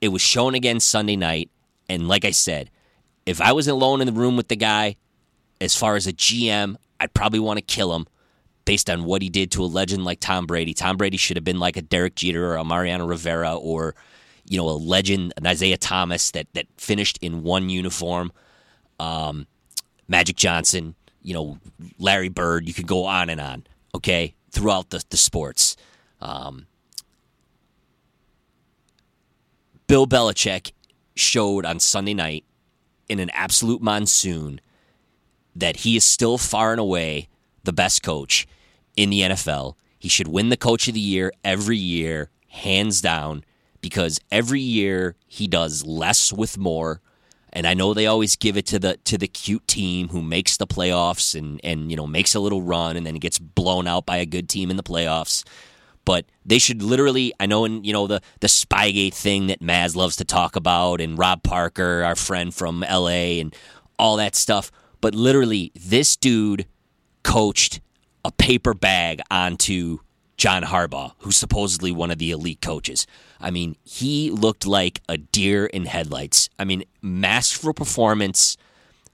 it 0.01 0.09
was 0.09 0.23
shown 0.23 0.55
again 0.55 0.81
Sunday 0.81 1.17
night. 1.17 1.51
And 1.89 2.07
like 2.07 2.25
I 2.25 2.31
said, 2.31 2.71
if 3.27 3.41
I 3.41 3.53
was 3.53 3.67
alone 3.67 4.01
in 4.01 4.07
the 4.07 4.13
room 4.13 4.37
with 4.37 4.49
the 4.49 4.57
guy, 4.57 4.97
as 5.61 5.75
far 5.75 5.97
as 5.97 6.07
a 6.07 6.13
GM, 6.13 6.77
I'd 7.01 7.15
probably 7.15 7.41
want 7.41 7.59
to 7.59 7.63
kill 7.63 7.95
him 7.95 8.07
based 8.65 8.91
on 8.91 9.05
what 9.05 9.23
he 9.23 9.29
did 9.29 9.51
to 9.53 9.63
a 9.63 9.67
legend 9.67 10.05
like 10.05 10.21
Tom 10.21 10.47
Brady. 10.47 10.75
Tom 10.75 10.97
Brady 10.97 11.17
should 11.17 11.37
have 11.37 11.45
been 11.45 11.59
like 11.59 11.77
a 11.77 11.83
Derek 11.83 12.15
Jeter 12.17 12.53
or 12.53 12.57
a 12.57 12.65
Mariano 12.65 13.07
Rivera 13.07 13.55
or, 13.55 13.95
you 14.47 14.59
know, 14.59 14.69
a 14.69 14.77
legend, 14.77 15.33
an 15.37 15.47
Isaiah 15.47 15.79
Thomas 15.79 16.31
that, 16.33 16.47
that 16.55 16.67
finished 16.77 17.19
in 17.23 17.43
one 17.43 17.71
uniform. 17.71 18.31
Um, 19.01 19.47
Magic 20.07 20.37
Johnson, 20.37 20.95
you 21.23 21.35
know, 21.35 21.59
Larry 21.99 22.29
Bird. 22.29 22.67
You 22.67 22.75
could 22.75 22.87
go 22.87 23.05
on 23.05 23.31
and 23.31 23.41
on, 23.41 23.67
okay, 23.95 24.35
throughout 24.51 24.91
the, 24.91 25.03
the 25.11 25.17
sports. 25.17 25.77
Um, 26.21 26.67
Bill 29.87 30.07
Belichick 30.07 30.73
showed 31.15 31.65
on 31.65 31.81
Sunday 31.81 32.15
night 32.15 32.45
in 33.09 33.19
an 33.19 33.31
absolute 33.31 33.81
monsoon 33.81 34.61
that 35.59 35.79
he 35.79 35.97
is 35.97 36.05
still 36.05 36.39
far 36.39 36.73
and 36.73 36.81
away 36.81 37.29
the 37.65 37.73
best 37.73 38.03
coach 38.03 38.47
in 38.97 39.11
the 39.11 39.21
NFL. 39.21 39.75
He 39.99 40.09
should 40.09 40.29
win 40.29 40.49
the 40.49 40.57
coach 40.57 40.89
of 40.89 40.95
the 40.95 41.01
year 41.01 41.33
every 41.45 41.77
year, 41.77 42.31
hands 42.49 43.01
down, 43.01 43.45
because 43.81 44.21
every 44.31 44.61
year 44.61 45.17
he 45.27 45.47
does 45.47 45.85
less 45.85 46.33
with 46.33 46.59
more. 46.59 47.01
And 47.53 47.67
I 47.67 47.75
know 47.75 47.95
they 47.95 48.07
always 48.07 48.37
give 48.37 48.57
it 48.57 48.67
to 48.67 48.79
the 48.79 48.99
to 49.05 49.17
the 49.17 49.27
cute 49.27 49.67
team 49.67 50.09
who 50.09 50.23
makes 50.23 50.57
the 50.57 50.67
playoffs 50.67 51.35
and 51.37 51.61
and 51.65 51.91
you 51.91 51.97
know 51.97 52.07
makes 52.07 52.35
a 52.35 52.41
little 52.41 52.63
run 52.63 52.97
and 52.97 53.07
then 53.07 53.15
gets 53.17 53.39
blown 53.39 53.87
out 53.87 54.07
by 54.07 54.19
a 54.19 54.27
good 54.27 54.49
team 54.49 54.71
in 54.71 54.77
the 54.77 54.83
playoffs. 54.83 55.45
But 56.05 56.27
they 56.45 56.59
should 56.59 56.83
literally 56.83 57.33
I 57.41 57.47
know 57.47 57.65
in 57.65 57.85
you 57.85 57.93
know 57.93 58.07
the 58.07 58.21
the 58.41 58.49
Spygate 58.49 59.15
thing 59.15 59.47
that 59.47 59.61
Maz 59.61 59.97
loves 59.97 60.17
to 60.17 60.25
talk 60.25 60.57
about 60.57 61.01
and 61.01 61.19
Rob 61.19 61.43
Parker, 61.43 62.03
our 62.05 62.17
friend 62.17 62.55
from 62.55 62.81
LA 62.81 63.41
and 63.41 63.55
all 63.99 64.17
that 64.17 64.37
stuff. 64.37 64.71
But 65.01 65.15
literally 65.15 65.73
this 65.75 66.17
dude 66.17 66.67
coached 67.23 67.81
a 68.25 68.33
paper 68.33 68.75
bag 68.75 69.21
onto 69.31 69.99
John 70.37 70.63
Harbaugh, 70.63 71.13
who's 71.19 71.37
supposedly 71.37 71.91
one 71.91 72.11
of 72.11 72.19
the 72.19 72.31
elite 72.31 72.61
coaches. 72.61 73.07
I 73.41 73.51
mean, 73.51 73.77
he 73.85 74.31
looked 74.31 74.67
like 74.67 75.03
a 75.09 75.19
deer 75.19 75.67
in 75.67 75.85
headlights. 75.85 76.49
I 76.59 76.65
mean, 76.65 76.85
masterful 77.03 77.75
performance 77.75 78.57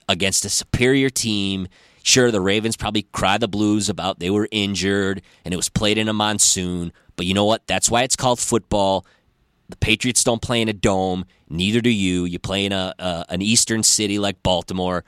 against 0.07 0.45
a 0.45 0.49
superior 0.49 1.09
team. 1.09 1.67
Sure, 2.03 2.29
the 2.29 2.41
Ravens 2.41 2.77
probably 2.77 3.03
cried 3.11 3.41
the 3.41 3.47
blues 3.47 3.89
about 3.89 4.19
they 4.19 4.29
were 4.29 4.47
injured 4.51 5.23
and 5.43 5.53
it 5.53 5.57
was 5.57 5.69
played 5.69 5.97
in 5.97 6.07
a 6.07 6.13
monsoon, 6.13 6.93
but 7.15 7.25
you 7.25 7.33
know 7.33 7.45
what? 7.45 7.65
That's 7.65 7.89
why 7.89 8.03
it's 8.03 8.15
called 8.15 8.39
football. 8.39 9.05
The 9.69 9.77
Patriots 9.77 10.23
don't 10.23 10.43
play 10.43 10.61
in 10.61 10.69
a 10.69 10.73
dome. 10.73 11.25
Neither 11.49 11.81
do 11.81 11.89
you. 11.89 12.25
You 12.25 12.37
play 12.37 12.65
in 12.65 12.71
a, 12.71 12.93
a 12.99 13.25
an 13.29 13.41
eastern 13.41 13.81
city 13.81 14.19
like 14.19 14.43
Baltimore, 14.43 15.03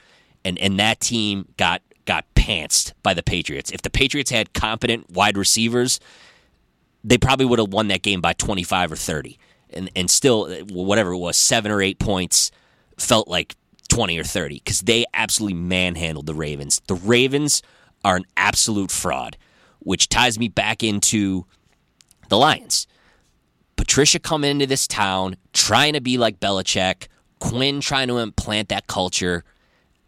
and 0.48 0.58
and 0.60 0.80
that 0.80 1.00
team 1.00 1.48
got 1.58 1.82
got 2.06 2.26
pantsed 2.36 2.94
by 3.04 3.14
the 3.14 3.22
Patriots. 3.22 3.70
If 3.72 3.82
the 3.82 3.90
Patriots 3.90 4.32
had 4.32 4.54
competent 4.54 5.12
wide 5.12 5.38
receivers, 5.38 6.00
they 7.04 7.18
probably 7.18 7.46
would 7.46 7.60
have 7.60 7.74
won 7.74 7.90
that 7.90 8.02
game 8.02 8.22
by 8.22 8.34
25 8.34 8.94
or 8.94 8.96
30. 8.96 9.38
And 9.72 9.92
and 9.96 10.10
still 10.10 10.46
uh, 10.46 10.64
whatever 10.74 11.12
it 11.12 11.18
was, 11.18 11.38
7 11.38 11.70
or 11.70 11.82
8 11.82 12.00
points 12.00 12.52
felt 12.98 13.28
like 13.28 13.56
20 13.90 14.18
or 14.18 14.24
30 14.24 14.56
because 14.56 14.82
they 14.82 15.06
absolutely 15.14 15.58
manhandled 15.60 16.26
the 16.26 16.34
Ravens. 16.34 16.82
The 16.88 16.96
Ravens 16.96 17.62
are 18.06 18.16
an 18.16 18.26
absolute 18.38 18.92
fraud, 18.92 19.38
which 19.80 20.08
ties 20.08 20.40
me 20.40 20.48
back 20.48 20.82
into 20.84 21.46
the 22.30 22.38
Lions. 22.38 22.88
Patricia 23.76 24.20
coming 24.20 24.52
into 24.52 24.66
this 24.66 24.88
town 24.88 25.36
trying 25.54 25.94
to 25.94 26.02
be 26.02 26.18
like 26.18 26.40
Belichick, 26.40 27.08
Quinn 27.40 27.82
trying 27.82 28.08
to 28.08 28.18
implant 28.18 28.70
that 28.70 28.88
culture. 28.88 29.44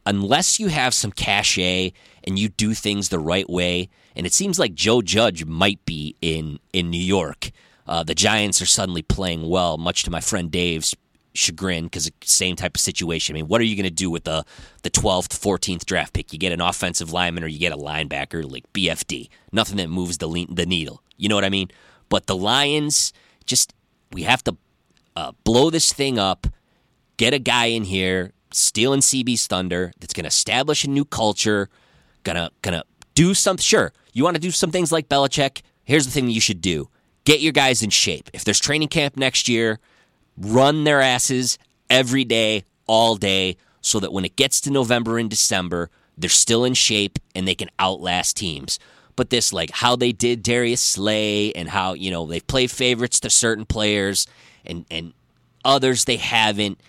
Unless 0.09 0.59
you 0.59 0.69
have 0.69 0.95
some 0.95 1.11
cachet 1.11 1.93
and 2.23 2.39
you 2.39 2.49
do 2.49 2.73
things 2.73 3.09
the 3.09 3.19
right 3.19 3.47
way, 3.47 3.89
and 4.15 4.25
it 4.25 4.33
seems 4.33 4.57
like 4.57 4.73
Joe 4.73 5.03
Judge 5.03 5.45
might 5.45 5.85
be 5.85 6.15
in 6.19 6.59
in 6.73 6.89
New 6.89 7.01
York. 7.01 7.51
Uh, 7.85 8.01
the 8.01 8.15
Giants 8.15 8.59
are 8.59 8.65
suddenly 8.65 9.03
playing 9.03 9.47
well, 9.47 9.77
much 9.77 10.01
to 10.03 10.09
my 10.09 10.19
friend 10.19 10.49
Dave's 10.49 10.95
chagrin 11.35 11.83
because 11.83 12.09
same 12.23 12.55
type 12.55 12.75
of 12.75 12.81
situation. 12.81 13.35
I 13.35 13.37
mean, 13.37 13.47
what 13.47 13.61
are 13.61 13.65
you 13.65 13.75
going 13.75 13.83
to 13.83 13.91
do 13.91 14.09
with 14.09 14.23
the 14.23 14.43
the 14.81 14.89
twelfth, 14.89 15.37
fourteenth 15.37 15.85
draft 15.85 16.13
pick? 16.13 16.33
You 16.33 16.39
get 16.39 16.53
an 16.53 16.61
offensive 16.61 17.13
lineman 17.13 17.43
or 17.43 17.47
you 17.47 17.59
get 17.59 17.71
a 17.71 17.77
linebacker 17.77 18.51
like 18.51 18.63
BFD. 18.73 19.29
Nothing 19.51 19.77
that 19.77 19.89
moves 19.91 20.17
the 20.17 20.27
le- 20.27 20.47
the 20.47 20.65
needle. 20.65 21.03
You 21.17 21.29
know 21.29 21.35
what 21.35 21.45
I 21.45 21.49
mean? 21.49 21.69
But 22.09 22.25
the 22.25 22.35
Lions, 22.35 23.13
just 23.45 23.75
we 24.11 24.23
have 24.23 24.43
to 24.45 24.57
uh, 25.15 25.33
blow 25.43 25.69
this 25.69 25.93
thing 25.93 26.17
up. 26.17 26.47
Get 27.17 27.35
a 27.35 27.39
guy 27.39 27.65
in 27.65 27.83
here 27.83 28.33
stealing 28.51 29.01
CB's 29.01 29.47
thunder 29.47 29.91
that's 29.99 30.13
going 30.13 30.23
to 30.23 30.29
establish 30.29 30.83
a 30.83 30.89
new 30.89 31.05
culture. 31.05 31.69
Gonna 32.23 32.51
gonna 32.61 32.83
do 33.15 33.33
something. 33.33 33.61
Sure, 33.63 33.93
you 34.11 34.23
want 34.23 34.35
to 34.35 34.41
do 34.41 34.51
some 34.51 34.71
things 34.71 34.91
like 34.91 35.07
Belichick. 35.07 35.61
Here's 35.85 36.05
the 36.05 36.11
thing 36.11 36.29
you 36.29 36.41
should 36.41 36.61
do: 36.61 36.89
get 37.23 37.39
your 37.39 37.53
guys 37.53 37.81
in 37.81 37.89
shape. 37.89 38.29
If 38.33 38.43
there's 38.43 38.59
training 38.59 38.89
camp 38.89 39.15
next 39.15 39.47
year 39.47 39.79
run 40.39 40.83
their 40.83 41.01
asses 41.01 41.57
every 41.89 42.23
day, 42.23 42.63
all 42.87 43.15
day, 43.15 43.57
so 43.81 43.99
that 43.99 44.13
when 44.13 44.25
it 44.25 44.35
gets 44.35 44.61
to 44.61 44.71
November 44.71 45.17
and 45.17 45.29
December, 45.29 45.89
they're 46.17 46.29
still 46.29 46.65
in 46.65 46.73
shape 46.73 47.19
and 47.35 47.47
they 47.47 47.55
can 47.55 47.69
outlast 47.79 48.37
teams. 48.37 48.79
But 49.15 49.29
this, 49.29 49.51
like 49.51 49.71
how 49.71 49.95
they 49.95 50.11
did 50.11 50.43
Darius 50.43 50.81
Slay 50.81 51.51
and 51.53 51.69
how, 51.69 51.93
you 51.93 52.09
know, 52.09 52.25
they've 52.25 52.45
played 52.45 52.71
favorites 52.71 53.19
to 53.21 53.29
certain 53.29 53.65
players 53.65 54.27
and, 54.65 54.85
and 54.89 55.13
others 55.65 56.05
they 56.05 56.17
haven't, 56.17 56.79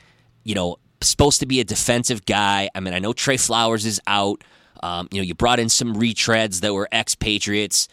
you 0.44 0.54
know, 0.54 0.78
supposed 1.02 1.40
to 1.40 1.46
be 1.46 1.60
a 1.60 1.64
defensive 1.64 2.24
guy. 2.26 2.68
I 2.74 2.80
mean, 2.80 2.94
I 2.94 2.98
know 2.98 3.12
Trey 3.12 3.36
Flowers 3.36 3.86
is 3.86 4.00
out. 4.06 4.42
Um, 4.82 5.08
you 5.10 5.20
know, 5.20 5.24
you 5.24 5.34
brought 5.34 5.58
in 5.58 5.68
some 5.68 5.94
retreads 5.94 6.60
that 6.60 6.72
were 6.72 6.88
expatriates. 6.92 7.88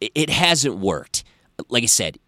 It, 0.00 0.12
it 0.14 0.30
hasn't 0.30 0.76
worked. 0.78 1.24
Like 1.68 1.82
I 1.82 1.86
said, 1.86 2.18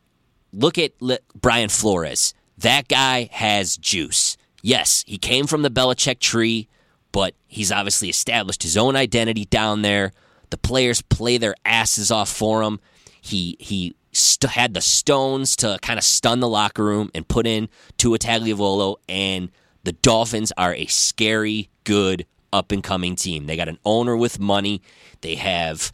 look 0.53 0.79
at 0.79 0.93
Brian 1.35 1.69
Flores. 1.69 2.35
That 2.59 2.89
guy 2.89 3.29
has 3.33 3.77
juice. 3.77 4.37
Yes, 4.63 5.05
he 5.07 5.19
came 5.19 5.47
from 5.47 5.63
the 5.63 5.71
Belichick 5.71 6.21
tree, 6.21 6.69
but 7.11 7.35
he's 7.49 7.73
obviously 7.73 8.09
established 8.09 8.63
his 8.63 8.77
own 8.77 8.95
identity 8.95 9.45
down 9.45 9.83
there. 9.83 10.13
The 10.51 10.59
players 10.59 11.03
play 11.03 11.39
their 11.39 11.55
asses 11.65 12.11
off 12.11 12.29
for 12.29 12.63
him. 12.63 12.79
He 13.21 13.57
he 13.59 13.95
st- 14.13 14.53
had 14.53 14.75
the 14.75 14.81
stones 14.81 15.57
to 15.57 15.79
kind 15.83 15.99
of 15.99 16.05
stun 16.05 16.41
the 16.41 16.49
locker 16.49 16.85
room 16.85 17.11
and 17.15 17.27
put 17.27 17.47
in 17.47 17.69
Tua 17.97 18.19
Tagovailoa, 18.19 18.97
and 19.09 19.51
the 19.85 19.93
Dolphins 19.93 20.53
are 20.57 20.75
a 20.75 20.87
scary, 20.87 21.69
good, 21.85 22.27
up 22.53 22.71
and 22.73 22.83
coming 22.83 23.17
team. 23.17 23.47
They 23.47 23.57
got 23.57 23.69
an 23.69 23.79
owner 23.85 24.17
with 24.17 24.39
money. 24.39 24.83
They 25.23 25.37
have, 25.37 25.91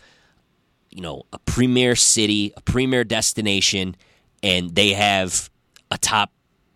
you 0.90 1.00
know, 1.00 1.22
a 1.32 1.38
premier 1.38 1.94
city, 1.94 2.52
a 2.56 2.60
premier 2.60 3.04
destination, 3.04 3.96
and 4.42 4.74
they 4.74 4.92
have 4.92 5.50
a 5.90 5.98
top 5.98 6.32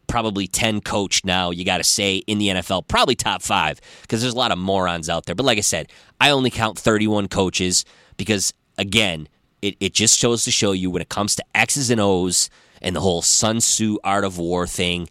probably 0.07 0.47
10 0.47 0.83
coach 0.83 1.25
now, 1.25 1.50
you 1.50 1.64
got 1.64 1.78
to 1.78 1.85
say, 1.85 2.16
in 2.26 2.37
the 2.37 2.49
NFL, 2.49 2.87
probably 2.87 3.14
top 3.14 3.40
five, 3.40 3.81
because 4.02 4.21
there's 4.21 4.35
a 4.35 4.37
lot 4.37 4.52
of 4.52 4.59
morons 4.59 5.09
out 5.09 5.25
there. 5.25 5.35
But 5.35 5.47
like 5.47 5.57
I 5.57 5.62
said, 5.62 5.90
I 6.21 6.28
only 6.31 6.50
count 6.50 6.78
31 6.78 7.28
coaches 7.28 7.87
because, 8.19 8.52
again, 8.76 9.26
it, 9.62 9.75
it 9.81 9.95
just 9.95 10.19
shows 10.19 10.45
to 10.45 10.50
show 10.50 10.73
you 10.73 10.90
when 10.90 11.00
it 11.00 11.09
comes 11.09 11.35
to 11.37 11.45
X's 11.54 11.88
and 11.88 11.99
O's 11.99 12.50
and 12.83 12.95
the 12.95 13.00
whole 13.00 13.23
Sun 13.23 13.59
Tzu 13.59 13.97
art 14.04 14.25
of 14.25 14.37
war 14.37 14.66
thing, 14.66 15.09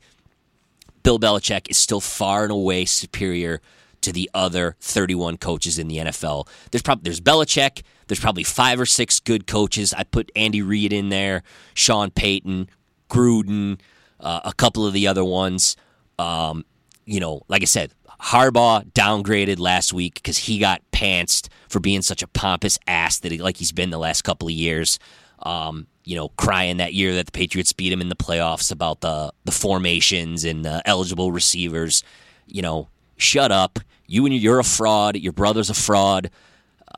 Bill 1.03 1.20
Belichick 1.20 1.70
is 1.70 1.77
still 1.77 2.01
far 2.01 2.43
and 2.43 2.51
away 2.51 2.86
superior 2.86 3.62
to 4.01 4.12
the 4.12 4.29
other 4.34 4.75
31 4.79 5.38
coaches 5.38 5.77
in 5.77 5.88
the 5.88 5.98
NFL. 5.98 6.48
There's 6.72 6.81
probably 6.81 7.03
there's 7.03 7.22
Belichick. 7.22 7.84
There's 8.08 8.20
probably 8.20 8.43
five 8.43 8.79
or 8.79 8.86
six 8.86 9.20
good 9.20 9.48
coaches. 9.48 9.93
I 9.93 10.03
put 10.03 10.31
Andy 10.36 10.62
Reid 10.62 10.91
in 10.91 11.10
there, 11.10 11.43
Sean 11.74 12.12
Payton, 12.12 12.70
Gruden, 13.10 13.79
uh, 14.20 14.41
a 14.43 14.53
couple 14.53 14.86
of 14.86 14.93
the 14.93 15.08
other 15.08 15.24
ones. 15.24 15.77
Um, 16.20 16.65
you 17.05 17.20
know, 17.20 17.41
like 17.48 17.62
I 17.62 17.65
said, 17.65 17.93
Harbaugh 18.22 18.86
downgraded 18.91 19.60
last 19.60 19.93
week 19.93 20.15
because 20.15 20.38
he 20.38 20.60
got 20.60 20.81
pantsed 20.91 21.50
for 21.70 21.79
being 21.79 22.01
such 22.01 22.22
a 22.22 22.27
pompous 22.27 22.77
ass 22.86 23.20
that 23.20 23.31
he, 23.31 23.39
like 23.39 23.58
he's 23.58 23.72
been 23.72 23.89
the 23.89 23.98
last 23.98 24.24
couple 24.24 24.48
of 24.48 24.53
years. 24.53 25.00
Um, 25.44 25.88
you 26.04 26.16
know, 26.16 26.30
crying 26.30 26.78
that 26.78 26.94
year 26.94 27.14
that 27.16 27.28
the 27.28 27.32
Patriots 27.32 27.74
beat 27.74 27.94
him 27.94 28.02
in 28.02 28.10
the 28.10 28.16
playoffs 28.16 28.72
about 28.72 29.02
the 29.02 29.32
the 29.46 29.52
formations 29.52 30.44
and 30.44 30.66
the 30.66 30.82
eligible 30.86 31.32
receivers. 31.32 32.04
You 32.48 32.62
know, 32.62 32.90
shut 33.18 33.52
up. 33.52 33.80
You 34.08 34.26
and 34.26 34.36
you're 34.36 34.60
a 34.60 34.64
fraud. 34.64 35.16
Your 35.16 35.34
brother's 35.34 35.70
a 35.70 35.74
fraud. 35.74 36.30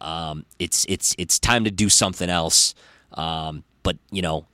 Um, 0.02 0.46
it's 0.60 0.86
it's 0.90 1.16
it's 1.18 1.40
time 1.40 1.64
to 1.66 1.72
do 1.72 1.90
something 1.90 2.30
else. 2.30 2.74
Um, 3.14 3.64
but 3.84 3.98
you 4.12 4.22
know, 4.22 4.48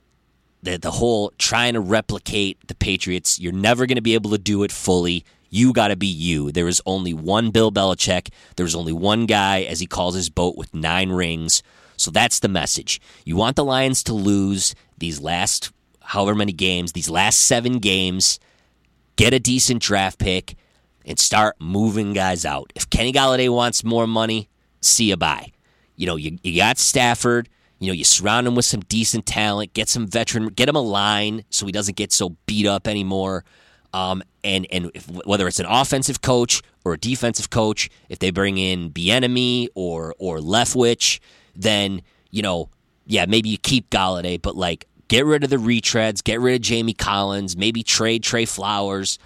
the 0.62 0.76
the 0.76 0.90
whole 0.90 1.32
trying 1.38 1.74
to 1.74 1.80
replicate 1.80 2.58
the 2.68 2.74
Patriots, 2.74 3.38
you're 3.38 3.52
never 3.52 3.86
going 3.86 3.96
to 3.96 4.02
be 4.02 4.14
able 4.14 4.30
to 4.30 4.38
do 4.38 4.62
it 4.62 4.72
fully. 4.72 5.24
You 5.48 5.72
got 5.72 5.88
to 5.88 5.96
be 5.96 6.06
you. 6.06 6.52
There 6.52 6.68
is 6.68 6.80
only 6.86 7.12
one 7.12 7.50
Bill 7.50 7.72
Belichick. 7.72 8.28
There's 8.56 8.74
only 8.74 8.92
one 8.92 9.26
guy, 9.26 9.62
as 9.62 9.80
he 9.80 9.86
calls 9.86 10.14
his 10.14 10.30
boat, 10.30 10.56
with 10.56 10.72
nine 10.72 11.10
rings. 11.10 11.62
So 12.00 12.10
that's 12.10 12.40
the 12.40 12.48
message. 12.48 13.00
You 13.24 13.36
want 13.36 13.56
the 13.56 13.64
Lions 13.64 14.02
to 14.04 14.14
lose 14.14 14.74
these 14.98 15.20
last 15.20 15.70
however 16.00 16.34
many 16.34 16.52
games, 16.52 16.92
these 16.92 17.10
last 17.10 17.40
seven 17.40 17.78
games, 17.78 18.40
get 19.16 19.34
a 19.34 19.38
decent 19.38 19.82
draft 19.82 20.18
pick, 20.18 20.56
and 21.04 21.18
start 21.18 21.56
moving 21.60 22.12
guys 22.12 22.44
out. 22.44 22.72
If 22.74 22.88
Kenny 22.90 23.12
Golladay 23.12 23.48
wants 23.48 23.84
more 23.84 24.06
money, 24.06 24.48
see 24.80 25.10
you 25.10 25.16
bye. 25.16 25.52
You 25.94 26.06
know, 26.06 26.16
you, 26.16 26.38
you 26.42 26.56
got 26.56 26.78
Stafford. 26.78 27.48
You 27.78 27.88
know, 27.88 27.92
you 27.92 28.04
surround 28.04 28.46
him 28.46 28.54
with 28.54 28.64
some 28.66 28.80
decent 28.80 29.26
talent, 29.26 29.72
get 29.72 29.88
some 29.88 30.06
veteran, 30.06 30.48
get 30.48 30.68
him 30.68 30.76
a 30.76 30.80
line 30.82 31.44
so 31.50 31.64
he 31.64 31.72
doesn't 31.72 31.96
get 31.96 32.12
so 32.12 32.36
beat 32.46 32.66
up 32.66 32.88
anymore. 32.88 33.44
Um, 33.92 34.22
and 34.44 34.66
and 34.70 34.90
if, 34.94 35.08
whether 35.26 35.46
it's 35.48 35.60
an 35.60 35.66
offensive 35.66 36.22
coach 36.22 36.62
or 36.84 36.94
a 36.94 36.98
defensive 36.98 37.50
coach, 37.50 37.90
if 38.08 38.18
they 38.18 38.30
bring 38.30 38.58
in 38.58 38.90
Bieniemy 38.90 39.68
or 39.74 40.14
or 40.18 40.38
Leftwich, 40.38 41.20
then 41.54 42.02
you 42.30 42.42
know, 42.42 42.68
yeah, 43.06 43.26
maybe 43.26 43.48
you 43.48 43.58
keep 43.58 43.90
Golladay, 43.90 44.40
but 44.40 44.56
like 44.56 44.86
get 45.08 45.26
rid 45.26 45.44
of 45.44 45.50
the 45.50 45.56
retreads, 45.56 46.22
get 46.22 46.40
rid 46.40 46.54
of 46.54 46.60
Jamie 46.60 46.94
Collins, 46.94 47.56
maybe 47.56 47.82
trade 47.82 48.22
Trey 48.22 48.44
Flowers, 48.44 49.18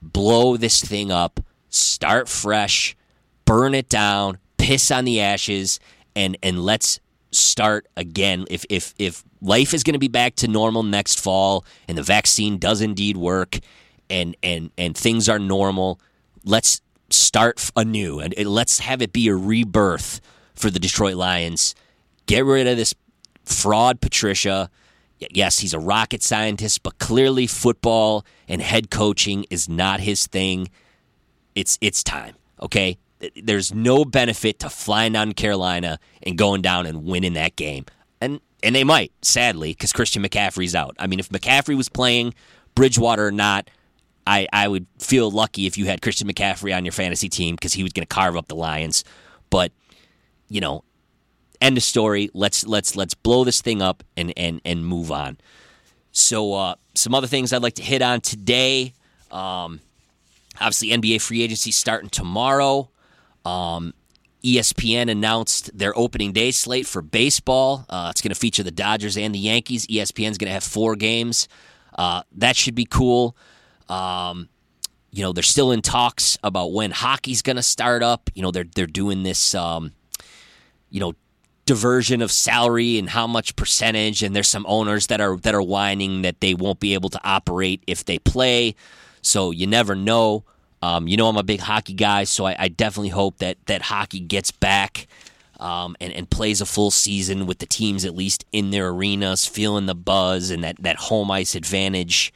blow 0.00 0.56
this 0.56 0.82
thing 0.82 1.10
up, 1.10 1.40
start 1.68 2.28
fresh, 2.28 2.96
burn 3.44 3.74
it 3.74 3.88
down, 3.88 4.38
piss 4.56 4.90
on 4.90 5.04
the 5.04 5.20
ashes, 5.20 5.80
and 6.14 6.36
and 6.42 6.64
let's 6.64 7.00
start 7.32 7.86
again. 7.96 8.44
If 8.48 8.64
if 8.70 8.94
if 8.98 9.24
life 9.42 9.74
is 9.74 9.82
going 9.82 9.94
to 9.94 9.98
be 9.98 10.08
back 10.08 10.36
to 10.36 10.48
normal 10.48 10.82
next 10.82 11.20
fall 11.20 11.64
and 11.88 11.98
the 11.98 12.02
vaccine 12.02 12.58
does 12.58 12.80
indeed 12.80 13.16
work 13.16 13.58
and 14.08 14.36
and 14.42 14.70
and 14.78 14.96
things 14.96 15.28
are 15.28 15.38
normal 15.38 16.00
let's 16.44 16.80
start 17.10 17.70
anew 17.76 18.20
and 18.20 18.34
let's 18.46 18.80
have 18.80 19.02
it 19.02 19.12
be 19.12 19.28
a 19.28 19.34
rebirth 19.34 20.20
for 20.54 20.70
the 20.70 20.78
Detroit 20.78 21.14
Lions 21.14 21.74
get 22.26 22.44
rid 22.44 22.66
of 22.66 22.76
this 22.76 22.94
fraud 23.44 24.00
Patricia 24.00 24.70
yes 25.30 25.58
he's 25.60 25.74
a 25.74 25.78
rocket 25.78 26.22
scientist 26.22 26.82
but 26.82 26.98
clearly 26.98 27.46
football 27.46 28.24
and 28.48 28.60
head 28.60 28.90
coaching 28.90 29.44
is 29.50 29.68
not 29.68 30.00
his 30.00 30.26
thing 30.26 30.68
it's 31.54 31.78
it's 31.80 32.02
time 32.02 32.34
okay 32.60 32.98
there's 33.36 33.74
no 33.74 34.04
benefit 34.04 34.58
to 34.60 34.70
flying 34.70 35.12
down 35.12 35.28
to 35.28 35.34
Carolina 35.34 35.98
and 36.22 36.36
going 36.36 36.62
down 36.62 36.86
and 36.86 37.04
winning 37.04 37.34
that 37.34 37.56
game. 37.56 37.86
And 38.20 38.40
and 38.62 38.74
they 38.74 38.84
might, 38.84 39.12
sadly, 39.22 39.72
because 39.72 39.92
Christian 39.92 40.22
McCaffrey's 40.22 40.74
out. 40.74 40.96
I 40.98 41.06
mean, 41.06 41.18
if 41.18 41.28
McCaffrey 41.28 41.76
was 41.76 41.90
playing, 41.90 42.34
Bridgewater 42.74 43.26
or 43.26 43.30
not, 43.30 43.68
I, 44.26 44.48
I 44.54 44.68
would 44.68 44.86
feel 44.98 45.30
lucky 45.30 45.66
if 45.66 45.76
you 45.76 45.84
had 45.84 46.00
Christian 46.00 46.28
McCaffrey 46.28 46.74
on 46.74 46.86
your 46.86 46.92
fantasy 46.92 47.28
team 47.28 47.56
because 47.56 47.74
he 47.74 47.82
was 47.82 47.92
going 47.92 48.06
to 48.06 48.14
carve 48.14 48.36
up 48.36 48.48
the 48.48 48.54
Lions. 48.54 49.04
But 49.50 49.72
you 50.48 50.60
know, 50.60 50.84
end 51.60 51.76
of 51.76 51.82
story. 51.82 52.30
Let's 52.34 52.66
let's 52.66 52.96
let's 52.96 53.14
blow 53.14 53.44
this 53.44 53.60
thing 53.60 53.82
up 53.82 54.02
and 54.16 54.32
and 54.36 54.60
and 54.64 54.86
move 54.86 55.10
on. 55.10 55.38
So, 56.12 56.54
uh, 56.54 56.74
some 56.94 57.14
other 57.14 57.26
things 57.26 57.52
I'd 57.52 57.62
like 57.62 57.74
to 57.74 57.82
hit 57.82 58.00
on 58.00 58.20
today. 58.20 58.94
Um, 59.32 59.80
obviously, 60.60 60.90
NBA 60.90 61.20
free 61.20 61.42
agency 61.42 61.72
starting 61.72 62.08
tomorrow. 62.08 62.88
Um, 63.44 63.94
ESPN 64.44 65.10
announced 65.10 65.76
their 65.76 65.96
opening 65.98 66.32
day 66.32 66.50
slate 66.50 66.86
for 66.86 67.02
baseball. 67.02 67.86
Uh, 67.88 68.08
it's 68.10 68.20
going 68.20 68.32
to 68.32 68.38
feature 68.38 68.62
the 68.62 68.70
Dodgers 68.70 69.16
and 69.16 69.34
the 69.34 69.38
Yankees. 69.38 69.86
ESPN's 69.86 70.38
going 70.38 70.48
to 70.48 70.52
have 70.52 70.62
four 70.62 70.96
games. 70.96 71.48
Uh, 71.94 72.22
that 72.36 72.54
should 72.54 72.74
be 72.74 72.84
cool. 72.84 73.36
Um, 73.88 74.48
you 75.10 75.22
know, 75.22 75.32
they're 75.32 75.42
still 75.42 75.72
in 75.72 75.80
talks 75.80 76.36
about 76.42 76.72
when 76.72 76.90
hockey's 76.90 77.40
going 77.40 77.56
to 77.56 77.62
start 77.62 78.02
up. 78.02 78.30
You 78.34 78.42
know, 78.42 78.50
they're 78.50 78.66
they're 78.74 78.86
doing 78.86 79.22
this, 79.22 79.54
um, 79.54 79.92
you 80.94 81.00
know, 81.00 81.12
diversion 81.66 82.22
of 82.22 82.30
salary 82.30 82.98
and 82.98 83.10
how 83.10 83.26
much 83.26 83.56
percentage. 83.56 84.22
And 84.22 84.34
there's 84.34 84.46
some 84.46 84.64
owners 84.68 85.08
that 85.08 85.20
are 85.20 85.36
that 85.38 85.54
are 85.54 85.62
whining 85.62 86.22
that 86.22 86.40
they 86.40 86.54
won't 86.54 86.78
be 86.78 86.94
able 86.94 87.08
to 87.10 87.20
operate 87.24 87.82
if 87.88 88.04
they 88.04 88.20
play. 88.20 88.76
So 89.20 89.50
you 89.50 89.66
never 89.66 89.96
know. 89.96 90.44
Um, 90.82 91.08
you 91.08 91.16
know, 91.16 91.28
I'm 91.28 91.36
a 91.36 91.42
big 91.42 91.60
hockey 91.60 91.94
guy, 91.94 92.24
so 92.24 92.44
I, 92.44 92.54
I 92.58 92.68
definitely 92.68 93.08
hope 93.08 93.38
that 93.38 93.56
that 93.66 93.82
hockey 93.82 94.20
gets 94.20 94.52
back 94.52 95.08
um, 95.58 95.96
and, 96.00 96.12
and 96.12 96.30
plays 96.30 96.60
a 96.60 96.66
full 96.66 96.92
season 96.92 97.46
with 97.46 97.58
the 97.58 97.66
teams 97.66 98.04
at 98.04 98.14
least 98.14 98.44
in 98.52 98.70
their 98.70 98.90
arenas, 98.90 99.46
feeling 99.46 99.86
the 99.86 99.94
buzz 99.96 100.50
and 100.50 100.62
that, 100.62 100.76
that 100.80 100.96
home 100.96 101.30
ice 101.30 101.56
advantage 101.56 102.32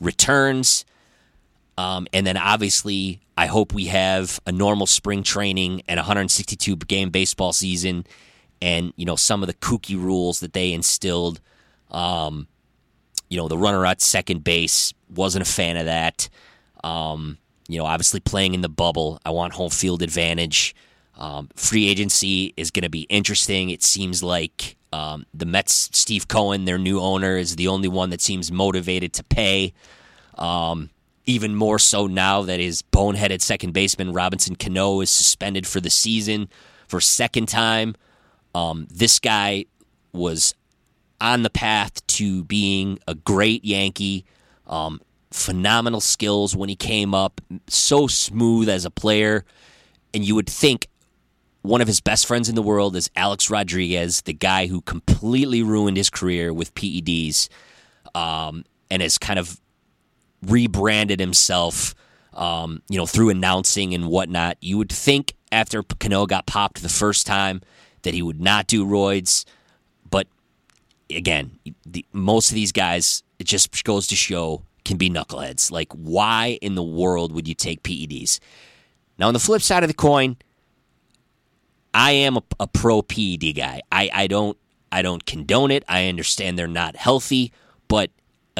returns. 0.00 0.84
Um, 1.78 2.06
and 2.12 2.26
then 2.26 2.36
obviously, 2.36 3.20
I 3.36 3.46
hope 3.46 3.72
we 3.72 3.86
have 3.86 4.38
a 4.46 4.52
normal 4.52 4.86
spring 4.86 5.22
training 5.22 5.82
and 5.88 5.98
162 5.98 6.76
game 6.76 7.10
baseball 7.10 7.52
season, 7.52 8.06
and 8.60 8.92
you 8.96 9.06
know 9.06 9.16
some 9.16 9.42
of 9.42 9.46
the 9.46 9.54
kooky 9.54 9.96
rules 10.00 10.40
that 10.40 10.52
they 10.52 10.72
instilled. 10.72 11.40
Um, 11.90 12.48
you 13.28 13.36
know, 13.36 13.48
the 13.48 13.56
runner 13.56 13.86
at 13.86 14.00
second 14.00 14.44
base 14.44 14.92
wasn't 15.08 15.46
a 15.46 15.50
fan 15.50 15.76
of 15.76 15.86
that. 15.86 16.28
Um, 16.82 17.38
you 17.68 17.78
know, 17.78 17.86
obviously 17.86 18.20
playing 18.20 18.54
in 18.54 18.60
the 18.60 18.68
bubble, 18.68 19.20
I 19.24 19.30
want 19.30 19.54
home 19.54 19.70
field 19.70 20.02
advantage. 20.02 20.74
Um, 21.16 21.48
free 21.54 21.88
agency 21.88 22.52
is 22.56 22.70
going 22.70 22.82
to 22.82 22.90
be 22.90 23.02
interesting. 23.02 23.70
It 23.70 23.82
seems 23.82 24.22
like 24.22 24.76
um, 24.92 25.26
the 25.32 25.46
Mets, 25.46 25.90
Steve 25.92 26.26
Cohen, 26.26 26.64
their 26.64 26.78
new 26.78 27.00
owner, 27.00 27.36
is 27.36 27.56
the 27.56 27.68
only 27.68 27.88
one 27.88 28.10
that 28.10 28.20
seems 28.20 28.50
motivated 28.50 29.12
to 29.14 29.24
pay. 29.24 29.72
Um, 30.36 30.90
even 31.26 31.54
more 31.54 31.78
so 31.78 32.06
now 32.06 32.42
that 32.42 32.60
his 32.60 32.82
boneheaded 32.82 33.40
second 33.40 33.72
baseman 33.72 34.12
Robinson 34.12 34.56
Cano 34.56 35.00
is 35.00 35.10
suspended 35.10 35.66
for 35.66 35.80
the 35.80 35.90
season 35.90 36.48
for 36.88 37.00
second 37.00 37.46
time. 37.46 37.94
Um, 38.54 38.86
this 38.90 39.18
guy 39.18 39.66
was 40.12 40.54
on 41.20 41.42
the 41.42 41.50
path 41.50 42.04
to 42.06 42.44
being 42.44 42.98
a 43.06 43.14
great 43.14 43.64
Yankee. 43.64 44.24
Um, 44.66 45.00
phenomenal 45.30 46.00
skills 46.00 46.56
when 46.56 46.68
he 46.68 46.76
came 46.76 47.14
up, 47.14 47.40
so 47.68 48.06
smooth 48.06 48.68
as 48.68 48.84
a 48.84 48.90
player. 48.90 49.44
And 50.12 50.24
you 50.24 50.34
would 50.34 50.48
think 50.48 50.88
one 51.62 51.80
of 51.80 51.86
his 51.86 52.00
best 52.00 52.26
friends 52.26 52.48
in 52.48 52.54
the 52.54 52.62
world 52.62 52.96
is 52.96 53.10
Alex 53.14 53.50
Rodriguez, 53.50 54.22
the 54.22 54.32
guy 54.32 54.66
who 54.66 54.80
completely 54.82 55.62
ruined 55.62 55.96
his 55.96 56.10
career 56.10 56.52
with 56.52 56.74
PEDs 56.74 57.48
um, 58.14 58.64
and 58.90 59.02
has 59.02 59.18
kind 59.18 59.38
of 59.38 59.60
rebranded 60.42 61.20
himself, 61.20 61.94
um, 62.34 62.82
you 62.88 62.96
know, 62.96 63.06
through 63.06 63.30
announcing 63.30 63.94
and 63.94 64.08
whatnot. 64.08 64.56
You 64.60 64.78
would 64.78 64.92
think 64.92 65.34
after 65.52 65.82
Cano 65.82 66.26
got 66.26 66.46
popped 66.46 66.82
the 66.82 66.88
first 66.88 67.26
time 67.26 67.60
that 68.02 68.14
he 68.14 68.22
would 68.22 68.40
not 68.40 68.66
do 68.66 68.86
roids, 68.86 69.44
but 70.08 70.26
again, 71.10 71.58
the, 71.86 72.04
most 72.12 72.50
of 72.50 72.54
these 72.54 72.72
guys, 72.72 73.22
it 73.38 73.44
just 73.44 73.84
goes 73.84 74.06
to 74.08 74.16
show 74.16 74.62
can 74.84 74.96
be 74.96 75.10
knuckleheads. 75.10 75.70
Like, 75.70 75.92
why 75.92 76.58
in 76.62 76.74
the 76.74 76.82
world 76.82 77.32
would 77.32 77.46
you 77.46 77.54
take 77.54 77.82
PEDs? 77.82 78.40
Now, 79.18 79.28
on 79.28 79.34
the 79.34 79.40
flip 79.40 79.60
side 79.60 79.82
of 79.82 79.88
the 79.88 79.94
coin, 79.94 80.36
I 81.92 82.12
am 82.12 82.36
a, 82.36 82.42
a 82.58 82.66
pro 82.66 83.02
PED 83.02 83.54
guy. 83.54 83.82
I, 83.92 84.10
I 84.12 84.26
don't 84.26 84.56
I 84.92 85.02
don't 85.02 85.24
condone 85.24 85.70
it. 85.70 85.84
I 85.88 86.08
understand 86.08 86.58
they're 86.58 86.66
not 86.66 86.96
healthy, 86.96 87.52
but 87.88 88.10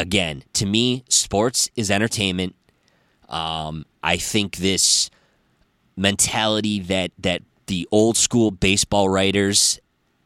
again, 0.00 0.42
to 0.54 0.66
me, 0.66 1.04
sports 1.08 1.70
is 1.76 1.90
entertainment. 1.90 2.56
Um, 3.28 3.84
I 4.02 4.16
think 4.16 4.56
this 4.56 5.10
mentality 5.96 6.80
that 6.80 7.12
that 7.18 7.42
the 7.66 7.86
old 7.92 8.16
school 8.16 8.50
baseball 8.50 9.08
writers 9.08 9.78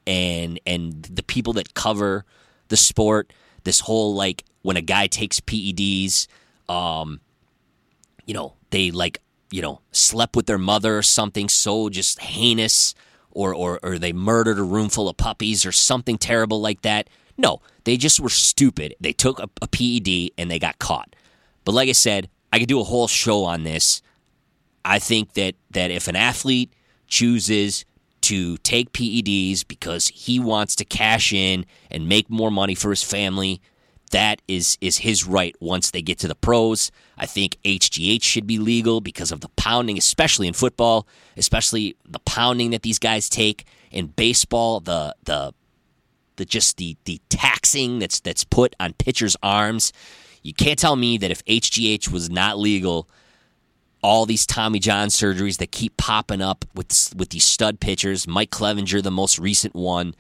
and 0.07 0.61
and 0.65 1.03
the 1.03 1.23
people 1.23 1.53
that 1.55 1.75
cover 1.75 2.25
the 2.69 2.77
sport, 2.77 3.33
this 3.65 3.81
whole 3.81 4.15
like 4.15 4.45
when 4.63 4.77
a 4.77 4.83
guy 4.83 5.07
takes 5.07 5.41
PEDs, 5.41 6.27
um, 6.69 7.21
you 8.25 8.33
know, 8.33 8.55
they 8.71 8.91
like, 8.91 9.19
you 9.51 9.61
know, 9.61 9.81
slept 9.93 10.37
with 10.37 10.47
their 10.47 10.59
mother 10.59 10.97
or 10.97 11.03
something 11.03 11.49
so 11.49 11.91
just 11.91 12.21
heinous, 12.21 12.95
or, 13.31 13.55
or, 13.55 13.79
or 13.83 13.99
they 13.99 14.13
murdered 14.13 14.59
a 14.59 14.63
room 14.63 14.89
full 14.89 15.09
of 15.09 15.17
puppies 15.17 15.67
or 15.67 15.73
something 15.73 16.17
terrible 16.17 16.61
like 16.61 16.83
that. 16.83 17.11
No, 17.37 17.61
they 17.85 17.97
just 17.97 18.21
were 18.21 18.29
stupid. 18.29 18.95
They 19.01 19.13
took 19.13 19.39
a, 19.39 19.49
a 19.61 19.67
PED 19.67 20.33
and 20.39 20.51
they 20.51 20.59
got 20.59 20.79
caught. 20.79 21.15
But 21.65 21.73
like 21.73 21.89
I 21.89 21.93
said, 21.93 22.29
I 22.53 22.59
could 22.59 22.69
do 22.69 22.81
a 22.81 22.85
whole 22.85 23.09
show 23.09 23.45
on 23.45 23.65
this. 23.65 24.03
I 24.85 24.99
think 24.99 25.33
that, 25.35 25.55
that 25.71 25.91
if 25.91 26.09
an 26.09 26.17
athlete 26.17 26.73
chooses 27.09 27.85
to 28.23 28.57
take 28.59 28.93
PEDs 28.93 29.67
because 29.67 30.09
he 30.09 30.39
wants 30.39 30.75
to 30.77 30.85
cash 30.85 31.33
in 31.33 31.67
and 31.91 32.09
make 32.09 32.31
more 32.31 32.51
money 32.51 32.75
for 32.75 32.91
his 32.91 33.03
family, 33.03 33.61
that 34.11 34.41
is 34.47 34.79
is 34.81 34.99
his 34.99 35.27
right 35.27 35.57
once 35.61 35.91
they 35.91 36.01
get 36.01 36.19
to 36.21 36.29
the 36.29 36.35
pros. 36.37 36.93
I 37.19 37.27
think 37.27 37.59
HGH 37.65 38.23
should 38.23 38.47
be 38.47 38.59
legal 38.59 39.01
because 39.01 39.33
of 39.33 39.41
the 39.41 39.49
pounding, 39.57 39.99
especially 39.99 40.47
in 40.47 40.55
football, 40.55 41.07
especially 41.37 41.97
the 42.09 42.21
pounding 42.21 42.71
that 42.71 42.83
these 42.83 43.01
guys 43.01 43.29
take 43.29 43.65
in 43.91 44.07
baseball, 44.07 44.81
the 44.81 45.17
the 45.25 45.53
the 46.37 46.45
just 46.45 46.77
the 46.77 46.97
the 47.05 47.21
taxing 47.29 47.99
that's 47.99 48.21
that's 48.21 48.45
put 48.45 48.75
on 48.81 48.93
pitchers' 48.95 49.37
arms. 49.43 49.93
You 50.43 50.53
can't 50.53 50.79
tell 50.79 50.97
me 50.97 51.17
that 51.19 51.31
if 51.31 51.45
HGH 51.47 52.11
was 52.11 52.29
not 52.29 52.59
legal, 52.59 53.09
all 54.03 54.27
these 54.27 54.45
Tommy 54.45 54.79
John 54.79 55.09
surgeries 55.09 55.57
that 55.59 55.73
keep 55.73 55.97
popping 55.97 56.43
up 56.43 56.65
with 56.75 57.15
with 57.17 57.31
these 57.31 57.45
stud 57.45 57.81
pitchers, 57.81 58.27
Mike 58.27 58.51
Clevinger, 58.51 59.03
the 59.03 59.11
most 59.11 59.39
recent 59.39 59.75
one 59.75 60.15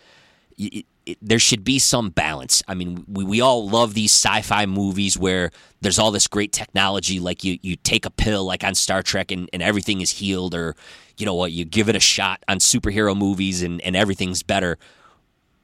it, 1.07 1.18
there 1.20 1.38
should 1.38 1.64
be 1.64 1.79
some 1.79 2.11
balance. 2.11 2.62
I 2.66 2.74
mean, 2.74 3.05
we, 3.07 3.24
we 3.24 3.40
all 3.40 3.68
love 3.68 3.94
these 3.94 4.12
sci-fi 4.12 4.66
movies 4.66 5.18
where 5.18 5.50
there's 5.81 5.98
all 5.98 6.11
this 6.11 6.27
great 6.27 6.53
technology, 6.53 7.20
like 7.20 7.44
you, 7.44 7.59
you 7.62 7.77
take 7.77 8.07
a 8.07 8.11
pill, 8.11 8.44
like 8.44 8.64
on 8.64 8.74
Star 8.74 9.03
Trek, 9.03 9.31
and, 9.31 9.48
and 9.53 9.62
everything 9.62 10.00
is 10.00 10.11
healed, 10.11 10.55
or 10.55 10.74
you 11.16 11.27
know 11.27 11.35
what, 11.35 11.53
you 11.53 11.64
give 11.64 11.88
it 11.88 11.96
a 11.96 12.00
shot 12.00 12.42
on 12.48 12.59
superhero 12.59 13.16
movies, 13.16 13.62
and, 13.62 13.81
and 13.83 13.94
everything's 13.94 14.42
better. 14.42 14.79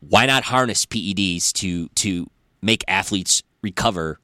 Why 0.00 0.26
not 0.26 0.44
harness 0.44 0.86
PEDs 0.86 1.52
to 1.54 1.88
to 1.88 2.30
make 2.62 2.84
athletes 2.88 3.42
recover 3.62 4.18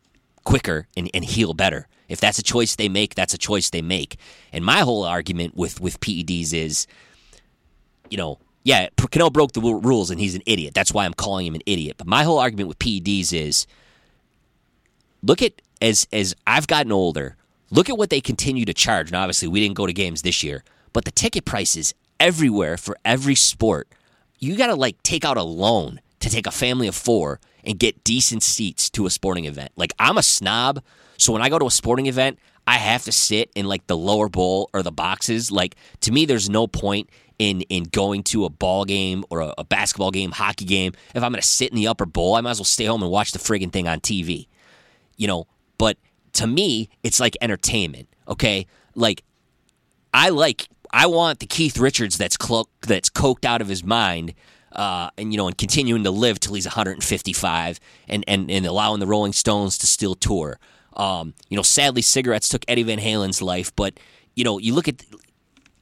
quicker 0.45 0.89
and, 0.97 1.11
and 1.13 1.25
heal 1.25 1.55
better? 1.55 1.89
If 2.09 2.21
that's 2.21 2.39
a 2.39 2.43
choice 2.43 2.77
they 2.77 2.89
make, 2.89 3.15
that's 3.15 3.35
a 3.35 3.39
choice 3.39 3.71
they 3.71 3.83
make. 3.83 4.17
And 4.53 4.65
my 4.65 4.81
whole 4.81 5.05
argument 5.05 5.57
with 5.57 5.81
with 5.81 6.01
PEDs 6.01 6.53
is, 6.55 6.87
you 8.11 8.17
know, 8.17 8.39
yeah, 8.63 8.89
Cano 8.97 9.31
broke 9.31 9.53
the 9.53 9.61
rules 9.61 10.11
and 10.11 10.19
he's 10.19 10.35
an 10.35 10.43
idiot. 10.47 10.75
That's 10.75 10.93
why 10.93 11.05
I'm 11.05 11.15
calling 11.15 11.47
him 11.47 11.55
an 11.55 11.63
idiot. 11.67 11.97
But 11.99 12.07
my 12.07 12.25
whole 12.25 12.39
argument 12.39 12.69
with 12.69 12.79
PEDs 12.79 13.33
is 13.33 13.67
look 15.23 15.43
at 15.43 15.61
as 15.81 16.09
as 16.13 16.35
I've 16.47 16.67
gotten 16.67 16.93
older, 16.93 17.37
look 17.71 17.89
at 17.89 17.99
what 17.99 18.11
they 18.11 18.21
continue 18.21 18.65
to 18.65 18.75
charge. 18.75 19.13
Now 19.13 19.23
obviously 19.23 19.49
we 19.49 19.61
didn't 19.61 19.77
go 19.77 19.87
to 19.87 19.93
games 19.93 20.23
this 20.23 20.43
year, 20.43 20.65
but 20.93 21.05
the 21.05 21.11
ticket 21.11 21.45
prices 21.45 21.95
everywhere 22.19 22.77
for 22.77 22.97
every 23.05 23.35
sport. 23.35 23.89
You 24.39 24.57
got 24.57 24.69
to 24.69 24.75
like 24.75 25.03
take 25.03 25.25
out 25.25 25.37
a 25.37 25.43
loan 25.43 26.01
to 26.21 26.31
take 26.31 26.47
a 26.47 26.51
family 26.51 26.89
of 26.89 26.95
4 26.95 27.41
and 27.65 27.79
get 27.79 28.05
decent 28.05 28.43
seats 28.43 28.91
to 28.91 29.07
a 29.07 29.11
sporting 29.11 29.45
event. 29.45 29.73
Like 29.77 29.93
I'm 29.99 30.19
a 30.19 30.23
snob, 30.23 30.83
so 31.19 31.33
when 31.33 31.43
I 31.43 31.49
go 31.49 31.59
to 31.59 31.67
a 31.67 31.71
sporting 31.71 32.07
event, 32.07 32.39
I 32.67 32.79
have 32.79 33.05
to 33.05 33.13
sit 33.13 33.51
in 33.55 33.67
like 33.67 33.87
the 33.87 33.97
lower 33.97 34.29
bowl 34.29 34.71
or 34.73 34.83
the 34.83 34.93
boxes. 34.93 35.51
Like 35.51 35.77
to 36.01 36.13
me 36.13 36.25
there's 36.25 36.51
no 36.51 36.67
point 36.67 37.09
in 37.39 37.63
in 37.63 37.85
going 37.85 38.23
to 38.25 38.45
a 38.45 38.51
ball 38.51 38.85
game 38.85 39.25
or 39.31 39.41
a, 39.41 39.55
a 39.59 39.65
basketball 39.65 40.11
game, 40.11 40.33
hockey 40.33 40.65
game. 40.65 40.93
If 41.15 41.23
I'm 41.23 41.33
going 41.33 41.43
to 41.43 41.47
sit 41.47 41.71
in 41.71 41.77
the 41.77 41.89
upper 41.89 42.07
bowl, 42.07 42.35
I 42.35 42.41
might 42.41 42.53
as 42.53 42.59
well 42.59 42.65
stay 42.65 42.85
home 42.85 43.03
and 43.03 43.11
watch 43.11 43.33
the 43.33 43.39
friggin' 43.39 43.73
thing 43.73 43.89
on 43.89 44.01
TV. 44.01 44.49
You 45.17 45.27
know, 45.27 45.47
but 45.79 45.97
to 46.35 46.47
me, 46.47 46.89
it's 47.03 47.21
like 47.21 47.37
entertainment. 47.41 48.09
Okay, 48.29 48.67
like 48.95 49.23
I 50.13 50.31
like 50.31 50.69
I 50.93 51.07
want 51.07 51.41
the 51.41 51.47
Keith 51.47 51.79
Richards 51.79 52.19
that's 52.19 52.37
clo- 52.37 52.69
that's 52.83 53.09
coked 53.09 53.45
out 53.45 53.61
of 53.61 53.69
his 53.69 53.85
mind. 53.85 54.35
Uh, 54.73 55.09
and 55.17 55.33
you 55.33 55.39
know, 55.39 55.47
and 55.47 55.57
continuing 55.57 56.05
to 56.05 56.11
live 56.11 56.39
till 56.39 56.53
he's 56.55 56.67
155, 56.67 57.81
and 58.09 58.25
and 58.29 58.51
and 58.51 58.67
allowing 58.67 59.01
the 59.01 59.07
Rolling 59.07 59.33
Stones 59.33 59.79
to 59.79 59.87
still 59.87 60.15
tour. 60.15 60.59
Um, 60.95 61.35
you 61.49 61.57
know, 61.57 61.63
sadly, 61.63 62.03
cigarettes 62.03 62.49
took 62.49 62.65
Eddie 62.69 62.83
Van 62.83 62.99
Halen's 62.99 63.41
life, 63.41 63.75
but 63.75 63.99
you 64.35 64.45
know, 64.45 64.59
you 64.59 64.75
look 64.75 64.89
at 64.89 65.03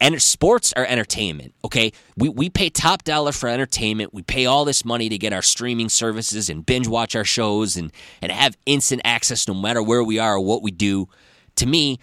and 0.00 0.20
sports 0.20 0.72
are 0.74 0.84
entertainment. 0.84 1.54
Okay, 1.64 1.92
we 2.16 2.28
we 2.28 2.50
pay 2.50 2.68
top 2.68 3.04
dollar 3.04 3.32
for 3.32 3.48
entertainment. 3.48 4.12
We 4.12 4.22
pay 4.22 4.46
all 4.46 4.64
this 4.64 4.84
money 4.84 5.08
to 5.08 5.18
get 5.18 5.32
our 5.32 5.42
streaming 5.42 5.88
services 5.88 6.50
and 6.50 6.64
binge 6.64 6.86
watch 6.86 7.16
our 7.16 7.24
shows 7.24 7.76
and 7.76 7.92
and 8.20 8.30
have 8.30 8.56
instant 8.66 9.02
access 9.04 9.48
no 9.48 9.54
matter 9.54 9.82
where 9.82 10.04
we 10.04 10.18
are 10.18 10.34
or 10.34 10.40
what 10.40 10.62
we 10.62 10.70
do. 10.70 11.08
To 11.56 11.66
me, 11.66 11.98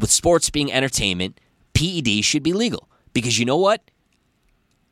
with 0.00 0.10
sports 0.10 0.50
being 0.50 0.72
entertainment, 0.72 1.40
PED 1.78 2.24
should 2.24 2.42
be 2.42 2.52
legal 2.52 2.88
because 3.12 3.38
you 3.38 3.44
know 3.44 3.56
what? 3.56 3.82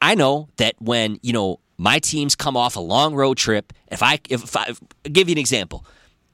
I 0.00 0.14
know 0.14 0.48
that 0.58 0.74
when 0.78 1.18
you 1.22 1.32
know 1.32 1.58
my 1.78 1.98
teams 1.98 2.36
come 2.36 2.56
off 2.56 2.76
a 2.76 2.80
long 2.80 3.14
road 3.14 3.36
trip. 3.36 3.72
If 3.88 4.02
I 4.02 4.20
if, 4.28 4.56
I 4.56 4.66
if, 4.68 4.80
give 5.12 5.28
you 5.28 5.32
an 5.32 5.38
example, 5.38 5.84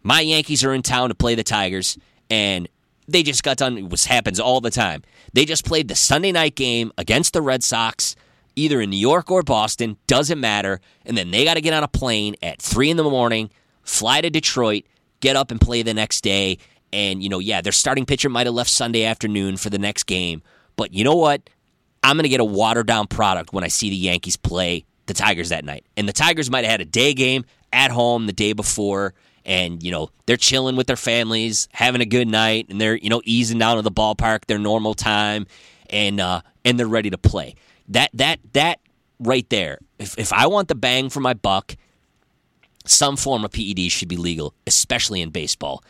my 0.02 0.20
Yankees 0.20 0.62
are 0.62 0.74
in 0.74 0.82
town 0.82 1.08
to 1.08 1.14
play 1.14 1.34
the 1.34 1.42
Tigers, 1.42 1.96
and 2.28 2.68
they 3.08 3.22
just 3.22 3.42
got 3.42 3.56
done. 3.56 3.88
This 3.88 4.04
happens 4.04 4.38
all 4.38 4.60
the 4.60 4.70
time. 4.70 5.02
They 5.32 5.46
just 5.46 5.64
played 5.64 5.88
the 5.88 5.94
Sunday 5.94 6.32
night 6.32 6.54
game 6.54 6.92
against 6.98 7.32
the 7.32 7.40
Red 7.42 7.64
Sox, 7.64 8.14
either 8.54 8.80
in 8.80 8.90
New 8.90 8.98
York 8.98 9.30
or 9.30 9.42
Boston. 9.42 9.96
Doesn't 10.06 10.40
matter. 10.40 10.80
And 11.06 11.16
then 11.16 11.30
they 11.30 11.44
got 11.44 11.54
to 11.54 11.60
get 11.60 11.72
on 11.72 11.82
a 11.82 11.88
plane 11.88 12.36
at 12.42 12.60
three 12.60 12.90
in 12.90 12.96
the 12.96 13.04
morning, 13.04 13.50
fly 13.82 14.20
to 14.20 14.28
Detroit, 14.28 14.84
get 15.20 15.34
up 15.34 15.50
and 15.50 15.60
play 15.60 15.82
the 15.82 15.94
next 15.94 16.22
day. 16.22 16.58
And 16.92 17.22
you 17.22 17.28
know, 17.28 17.38
yeah, 17.38 17.60
their 17.60 17.72
starting 17.72 18.06
pitcher 18.06 18.28
might 18.28 18.46
have 18.46 18.54
left 18.54 18.70
Sunday 18.70 19.04
afternoon 19.04 19.56
for 19.56 19.70
the 19.70 19.78
next 19.78 20.04
game, 20.04 20.42
but 20.76 20.92
you 20.92 21.04
know 21.04 21.16
what? 21.16 21.48
I'm 22.02 22.16
going 22.16 22.24
to 22.24 22.28
get 22.28 22.40
a 22.40 22.44
watered 22.44 22.88
down 22.88 23.06
product 23.06 23.52
when 23.52 23.62
I 23.62 23.68
see 23.68 23.88
the 23.88 23.96
Yankees 23.96 24.36
play 24.36 24.84
the 25.06 25.14
Tigers 25.14 25.50
that 25.50 25.64
night. 25.64 25.84
And 25.96 26.08
the 26.08 26.12
Tigers 26.12 26.50
might 26.50 26.64
have 26.64 26.72
had 26.72 26.80
a 26.80 26.84
day 26.84 27.14
game 27.14 27.44
at 27.72 27.90
home 27.90 28.26
the 28.26 28.32
day 28.32 28.52
before 28.52 29.14
and 29.44 29.82
you 29.82 29.90
know 29.90 30.10
they're 30.26 30.36
chilling 30.36 30.76
with 30.76 30.86
their 30.86 30.96
families 30.96 31.68
having 31.72 32.00
a 32.00 32.06
good 32.06 32.28
night 32.28 32.66
and 32.68 32.80
they're 32.80 32.96
you 32.96 33.08
know 33.08 33.20
easing 33.24 33.58
down 33.58 33.76
to 33.76 33.82
the 33.82 33.90
ballpark 33.90 34.46
their 34.46 34.58
normal 34.58 34.94
time 34.94 35.46
and 35.90 36.20
uh 36.20 36.40
and 36.64 36.78
they're 36.78 36.86
ready 36.86 37.10
to 37.10 37.18
play 37.18 37.54
that 37.88 38.10
that 38.14 38.38
that 38.52 38.78
right 39.18 39.48
there 39.50 39.78
if, 39.98 40.18
if 40.18 40.32
i 40.32 40.46
want 40.46 40.68
the 40.68 40.74
bang 40.74 41.08
for 41.08 41.20
my 41.20 41.34
buck 41.34 41.76
some 42.84 43.16
form 43.16 43.44
of 43.44 43.50
ped 43.50 43.90
should 43.90 44.08
be 44.08 44.16
legal 44.16 44.54
especially 44.66 45.20
in 45.20 45.30
baseball 45.30 45.82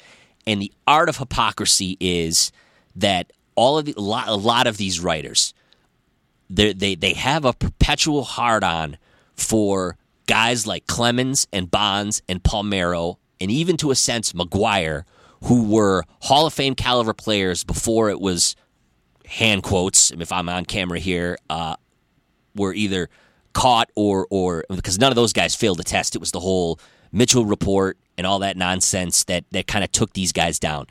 and 0.46 0.60
the 0.60 0.72
art 0.86 1.08
of 1.08 1.18
hypocrisy 1.18 1.96
is 2.00 2.52
that 2.96 3.32
all 3.54 3.78
of 3.78 3.84
the, 3.84 3.94
a 3.96 4.00
lot, 4.00 4.28
a 4.28 4.34
lot 4.34 4.66
of 4.66 4.76
these 4.76 5.00
writers 5.00 5.54
they 6.54 6.94
they 6.94 7.14
have 7.14 7.44
a 7.44 7.52
perpetual 7.52 8.24
hard 8.24 8.62
on 8.62 8.98
for 9.34 9.96
guys 10.26 10.66
like 10.66 10.86
Clemens 10.86 11.46
and 11.52 11.70
Bonds 11.70 12.22
and 12.28 12.42
Palmeiro 12.42 13.16
and 13.40 13.50
even 13.50 13.76
to 13.78 13.90
a 13.90 13.94
sense 13.94 14.32
McGwire, 14.32 15.04
who 15.44 15.64
were 15.64 16.04
Hall 16.20 16.46
of 16.46 16.52
Fame 16.52 16.74
caliber 16.74 17.12
players 17.12 17.64
before 17.64 18.10
it 18.10 18.20
was 18.20 18.54
hand 19.26 19.62
quotes. 19.62 20.10
If 20.10 20.30
I'm 20.30 20.48
on 20.48 20.64
camera 20.64 20.98
here, 20.98 21.38
uh, 21.50 21.76
were 22.54 22.74
either 22.74 23.08
caught 23.52 23.90
or 23.96 24.26
or 24.30 24.64
because 24.68 24.98
none 24.98 25.10
of 25.10 25.16
those 25.16 25.32
guys 25.32 25.54
failed 25.54 25.78
the 25.78 25.84
test. 25.84 26.14
It 26.14 26.18
was 26.20 26.32
the 26.32 26.40
whole 26.40 26.78
Mitchell 27.10 27.46
report 27.46 27.98
and 28.16 28.26
all 28.26 28.38
that 28.40 28.56
nonsense 28.56 29.24
that 29.24 29.44
that 29.50 29.66
kind 29.66 29.84
of 29.84 29.92
took 29.92 30.12
these 30.12 30.32
guys 30.32 30.58
down. 30.58 30.86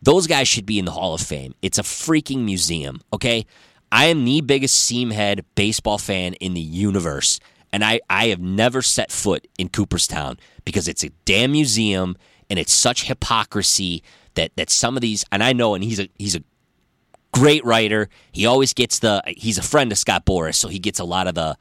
Those 0.00 0.26
guys 0.26 0.46
should 0.46 0.66
be 0.66 0.78
in 0.78 0.84
the 0.84 0.92
Hall 0.92 1.14
of 1.14 1.20
Fame. 1.20 1.54
It's 1.60 1.78
a 1.78 1.82
freaking 1.82 2.44
museum, 2.44 3.00
okay? 3.12 3.46
I 3.90 4.06
am 4.06 4.24
the 4.24 4.40
biggest 4.42 4.88
seamhead 4.88 5.44
baseball 5.54 5.98
fan 5.98 6.34
in 6.34 6.54
the 6.54 6.60
universe, 6.60 7.40
and 7.72 7.82
I, 7.82 8.00
I 8.08 8.28
have 8.28 8.38
never 8.38 8.82
set 8.82 9.10
foot 9.10 9.48
in 9.58 9.70
Cooperstown 9.70 10.38
because 10.64 10.88
it's 10.88 11.02
a 11.02 11.10
damn 11.24 11.52
museum 11.52 12.16
and 12.50 12.58
it's 12.58 12.72
such 12.72 13.04
hypocrisy 13.04 14.02
that, 14.34 14.52
that 14.56 14.70
some 14.70 14.96
of 14.96 15.00
these 15.00 15.24
and 15.32 15.42
I 15.42 15.52
know 15.52 15.74
and 15.74 15.82
he's 15.82 15.98
a 15.98 16.08
he's 16.18 16.36
a 16.36 16.42
great 17.32 17.64
writer. 17.64 18.08
He 18.32 18.46
always 18.46 18.72
gets 18.72 18.98
the 18.98 19.22
he's 19.26 19.58
a 19.58 19.62
friend 19.62 19.90
of 19.92 19.98
Scott 19.98 20.24
Boras, 20.24 20.54
so 20.54 20.68
he 20.68 20.78
gets 20.78 20.98
a 20.98 21.04
lot 21.04 21.26
of 21.26 21.34
the 21.34 21.56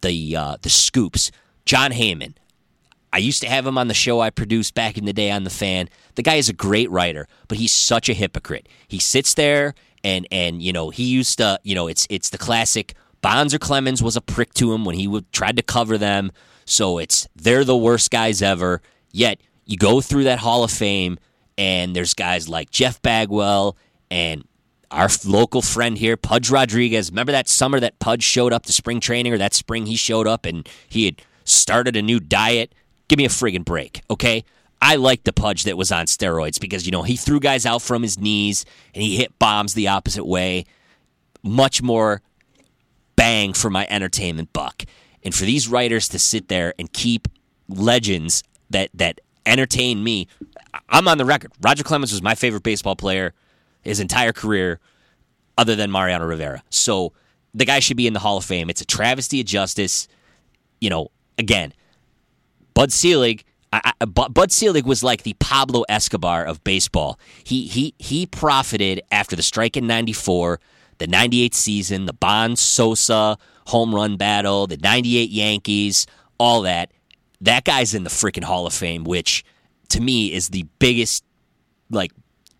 the 0.00 0.36
uh, 0.36 0.56
the 0.62 0.70
scoops. 0.70 1.30
Jon 1.64 1.92
Heyman. 1.92 2.34
I 3.14 3.18
used 3.18 3.40
to 3.42 3.48
have 3.48 3.64
him 3.64 3.78
on 3.78 3.86
the 3.86 3.94
show 3.94 4.20
I 4.20 4.30
produced 4.30 4.74
back 4.74 4.98
in 4.98 5.04
the 5.04 5.12
day 5.12 5.30
on 5.30 5.44
the 5.44 5.50
fan. 5.50 5.88
The 6.16 6.22
guy 6.22 6.34
is 6.34 6.48
a 6.48 6.52
great 6.52 6.90
writer, 6.90 7.28
but 7.46 7.58
he's 7.58 7.72
such 7.72 8.08
a 8.08 8.12
hypocrite. 8.12 8.68
He 8.88 8.98
sits 8.98 9.34
there 9.34 9.74
and 10.02 10.26
and 10.30 10.60
you 10.60 10.72
know 10.72 10.90
he 10.90 11.04
used 11.04 11.38
to 11.38 11.58
you 11.62 11.74
know 11.74 11.86
it's 11.86 12.06
it's 12.10 12.30
the 12.30 12.38
classic 12.38 12.94
Bonds 13.24 13.54
or 13.54 13.58
Clemens 13.58 14.02
was 14.02 14.16
a 14.16 14.20
prick 14.20 14.52
to 14.52 14.74
him 14.74 14.84
when 14.84 14.96
he 14.96 15.08
would, 15.08 15.32
tried 15.32 15.56
to 15.56 15.62
cover 15.62 15.96
them. 15.96 16.30
So 16.66 16.98
it's 16.98 17.26
they're 17.34 17.64
the 17.64 17.76
worst 17.76 18.10
guys 18.10 18.42
ever. 18.42 18.82
Yet 19.12 19.40
you 19.64 19.78
go 19.78 20.02
through 20.02 20.24
that 20.24 20.40
Hall 20.40 20.62
of 20.62 20.70
Fame, 20.70 21.16
and 21.56 21.96
there's 21.96 22.12
guys 22.12 22.50
like 22.50 22.70
Jeff 22.70 23.00
Bagwell 23.00 23.78
and 24.10 24.44
our 24.90 25.08
local 25.24 25.62
friend 25.62 25.96
here, 25.96 26.18
Pudge 26.18 26.50
Rodriguez. 26.50 27.10
Remember 27.10 27.32
that 27.32 27.48
summer 27.48 27.80
that 27.80 27.98
Pudge 27.98 28.22
showed 28.22 28.52
up 28.52 28.66
to 28.66 28.74
spring 28.74 29.00
training, 29.00 29.32
or 29.32 29.38
that 29.38 29.54
spring 29.54 29.86
he 29.86 29.96
showed 29.96 30.26
up 30.26 30.44
and 30.44 30.68
he 30.86 31.06
had 31.06 31.22
started 31.44 31.96
a 31.96 32.02
new 32.02 32.20
diet? 32.20 32.74
Give 33.08 33.18
me 33.18 33.24
a 33.24 33.28
friggin' 33.28 33.64
break, 33.64 34.02
okay? 34.10 34.44
I 34.80 34.96
like 34.96 35.24
the 35.24 35.32
Pudge 35.32 35.64
that 35.64 35.76
was 35.76 35.92
on 35.92 36.06
steroids 36.06 36.60
because, 36.60 36.86
you 36.86 36.92
know, 36.92 37.02
he 37.02 37.16
threw 37.16 37.40
guys 37.40 37.64
out 37.64 37.82
from 37.82 38.02
his 38.02 38.18
knees 38.18 38.64
and 38.94 39.02
he 39.02 39.16
hit 39.16 39.38
bombs 39.38 39.74
the 39.74 39.88
opposite 39.88 40.24
way. 40.24 40.66
Much 41.42 41.82
more 41.82 42.22
bang 43.16 43.52
for 43.52 43.70
my 43.70 43.86
entertainment 43.88 44.52
buck. 44.52 44.84
And 45.22 45.34
for 45.34 45.44
these 45.44 45.68
writers 45.68 46.08
to 46.08 46.18
sit 46.18 46.48
there 46.48 46.74
and 46.78 46.92
keep 46.92 47.28
legends 47.68 48.42
that 48.70 48.90
that 48.94 49.20
entertain 49.46 50.02
me, 50.04 50.28
I'm 50.88 51.08
on 51.08 51.18
the 51.18 51.24
record. 51.24 51.52
Roger 51.62 51.82
Clemens 51.82 52.12
was 52.12 52.22
my 52.22 52.34
favorite 52.34 52.62
baseball 52.62 52.96
player 52.96 53.32
his 53.84 54.00
entire 54.00 54.32
career, 54.32 54.80
other 55.56 55.76
than 55.76 55.90
Mariano 55.90 56.24
Rivera. 56.24 56.62
So 56.70 57.12
the 57.52 57.64
guy 57.64 57.78
should 57.78 57.96
be 57.96 58.06
in 58.06 58.14
the 58.14 58.20
Hall 58.20 58.38
of 58.38 58.44
Fame. 58.44 58.70
It's 58.70 58.80
a 58.80 58.86
travesty 58.86 59.40
of 59.40 59.46
justice. 59.46 60.08
You 60.80 60.90
know, 60.90 61.10
again, 61.38 61.72
Bud 62.74 62.92
Selig. 62.92 63.44
I, 63.72 63.92
I, 64.00 64.04
Bud 64.04 64.52
Selig 64.52 64.86
was 64.86 65.02
like 65.02 65.24
the 65.24 65.34
Pablo 65.40 65.84
Escobar 65.88 66.44
of 66.44 66.62
baseball. 66.62 67.18
He 67.42 67.66
he 67.66 67.94
he 67.98 68.26
profited 68.26 69.00
after 69.10 69.34
the 69.34 69.42
strike 69.42 69.76
in 69.76 69.86
'94 69.86 70.60
the 70.98 71.06
98 71.06 71.54
season, 71.54 72.06
the 72.06 72.12
Bonds 72.12 72.60
Sosa 72.60 73.36
home 73.66 73.94
run 73.94 74.16
battle, 74.16 74.66
the 74.66 74.76
98 74.76 75.30
Yankees, 75.30 76.06
all 76.38 76.62
that. 76.62 76.92
That 77.40 77.64
guy's 77.64 77.94
in 77.94 78.04
the 78.04 78.10
freaking 78.10 78.44
Hall 78.44 78.66
of 78.66 78.72
Fame, 78.72 79.04
which 79.04 79.44
to 79.88 80.00
me 80.00 80.32
is 80.32 80.48
the 80.48 80.66
biggest 80.78 81.24
like 81.90 82.12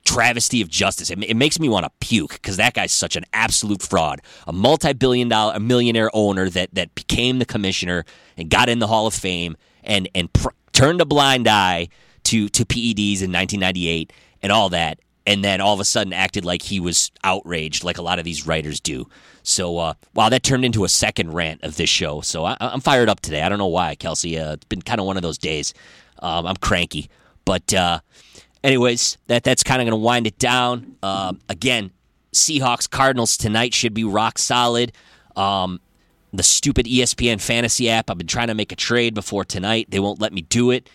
travesty 0.05 0.61
of 0.61 0.69
justice. 0.69 1.11
It, 1.11 1.23
it 1.23 1.37
makes 1.37 1.59
me 1.59 1.69
want 1.69 1.85
to 1.85 1.91
puke 2.01 2.35
because 2.35 2.57
that 2.57 2.75
guy's 2.75 2.93
such 2.93 3.17
an 3.17 3.25
absolute 3.33 3.83
fraud, 3.83 4.21
a 4.47 4.53
multi-billion 4.53 5.29
dollar, 5.29 5.55
a 5.55 5.61
millionaire 5.61 6.11
owner 6.13 6.51
that 6.51 6.75
that 6.75 6.95
became 6.95 7.39
the 7.39 7.47
commissioner 7.47 8.05
and 8.37 8.51
got 8.51 8.69
in 8.69 8.79
the 8.79 8.87
Hall 8.87 9.07
of 9.07 9.15
Fame 9.15 9.57
and 9.85 10.09
and 10.15 10.33
pr- 10.33 10.49
turned 10.73 11.01
a 11.01 11.05
blind 11.05 11.47
eye 11.49 11.89
to 12.25 12.49
to 12.49 12.65
PEDs 12.65 13.23
in 13.23 13.33
1998 13.33 14.13
and 14.43 14.51
all 14.51 14.69
that 14.71 14.99
and 15.27 15.43
then 15.43 15.61
all 15.61 15.75
of 15.75 15.81
a 15.81 15.85
sudden 15.85 16.13
acted 16.13 16.45
like 16.45 16.63
he 16.63 16.81
was 16.81 17.11
outraged, 17.23 17.83
like 17.83 17.99
a 17.99 18.03
lot 18.03 18.19
of 18.19 18.25
these 18.25 18.47
writers 18.47 18.81
do. 18.81 19.09
So, 19.43 19.79
uh, 19.79 19.95
wow, 20.15 20.29
that 20.29 20.43
turned 20.43 20.65
into 20.65 20.85
a 20.85 20.89
second 20.89 21.33
rant 21.33 21.63
of 21.63 21.77
this 21.77 21.89
show. 21.89 22.21
So 22.21 22.45
I, 22.45 22.57
am 22.61 22.81
fired 22.81 23.09
up 23.09 23.21
today. 23.21 23.43
I 23.43 23.49
don't 23.49 23.59
know 23.59 23.67
why, 23.67 23.95
Kelsey. 23.95 24.39
Uh, 24.39 24.55
it's 24.55 24.65
been 24.67 24.83
kind 24.83 25.01
of 25.01 25.07
one 25.07 25.17
of 25.17 25.23
those 25.23 25.39
days. 25.39 25.73
Um, 26.21 26.47
I'm 26.47 26.57
cranky, 26.57 27.11
but 27.45 27.73
uh, 27.73 28.01
anyways, 28.63 29.19
that 29.27 29.45
that's 29.45 29.63
kind 29.63 29.81
of 29.81 29.87
going 29.87 29.99
to 29.99 30.05
wind 30.05 30.27
it 30.27 30.39
down. 30.39 30.97
Uh, 31.03 31.35
again, 31.49 31.91
Seahawks 32.33 32.89
Cardinals 32.89 33.37
tonight 33.37 33.75
should 33.75 33.95
be 33.95 34.05
rock 34.05 34.39
solid. 34.39 34.93
Um, 35.37 35.81
the 36.37 36.43
stupid 36.43 36.87
ESPN 36.87 37.41
fantasy 37.41 37.89
app. 37.91 38.11
I've 38.11 38.19
been 38.19 38.27
trying 38.27 38.49
to 38.49 38.55
make 38.55 38.73
a 38.73 38.77
trade 38.77 39.15
before 39.15 39.45
tonight. 39.45 39.89
They 39.91 40.01
won't 40.01 40.21
let 40.21 40.33
me 40.33 40.43
do 40.43 40.71
it. 40.71 40.89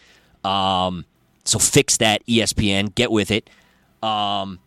Um, 0.44 1.06
so 1.44 1.60
fix 1.60 1.98
that, 1.98 2.26
ESPN. 2.26 2.94
Get 2.94 3.12
with 3.12 3.32
it. 3.32 3.50
Um, 4.02 4.60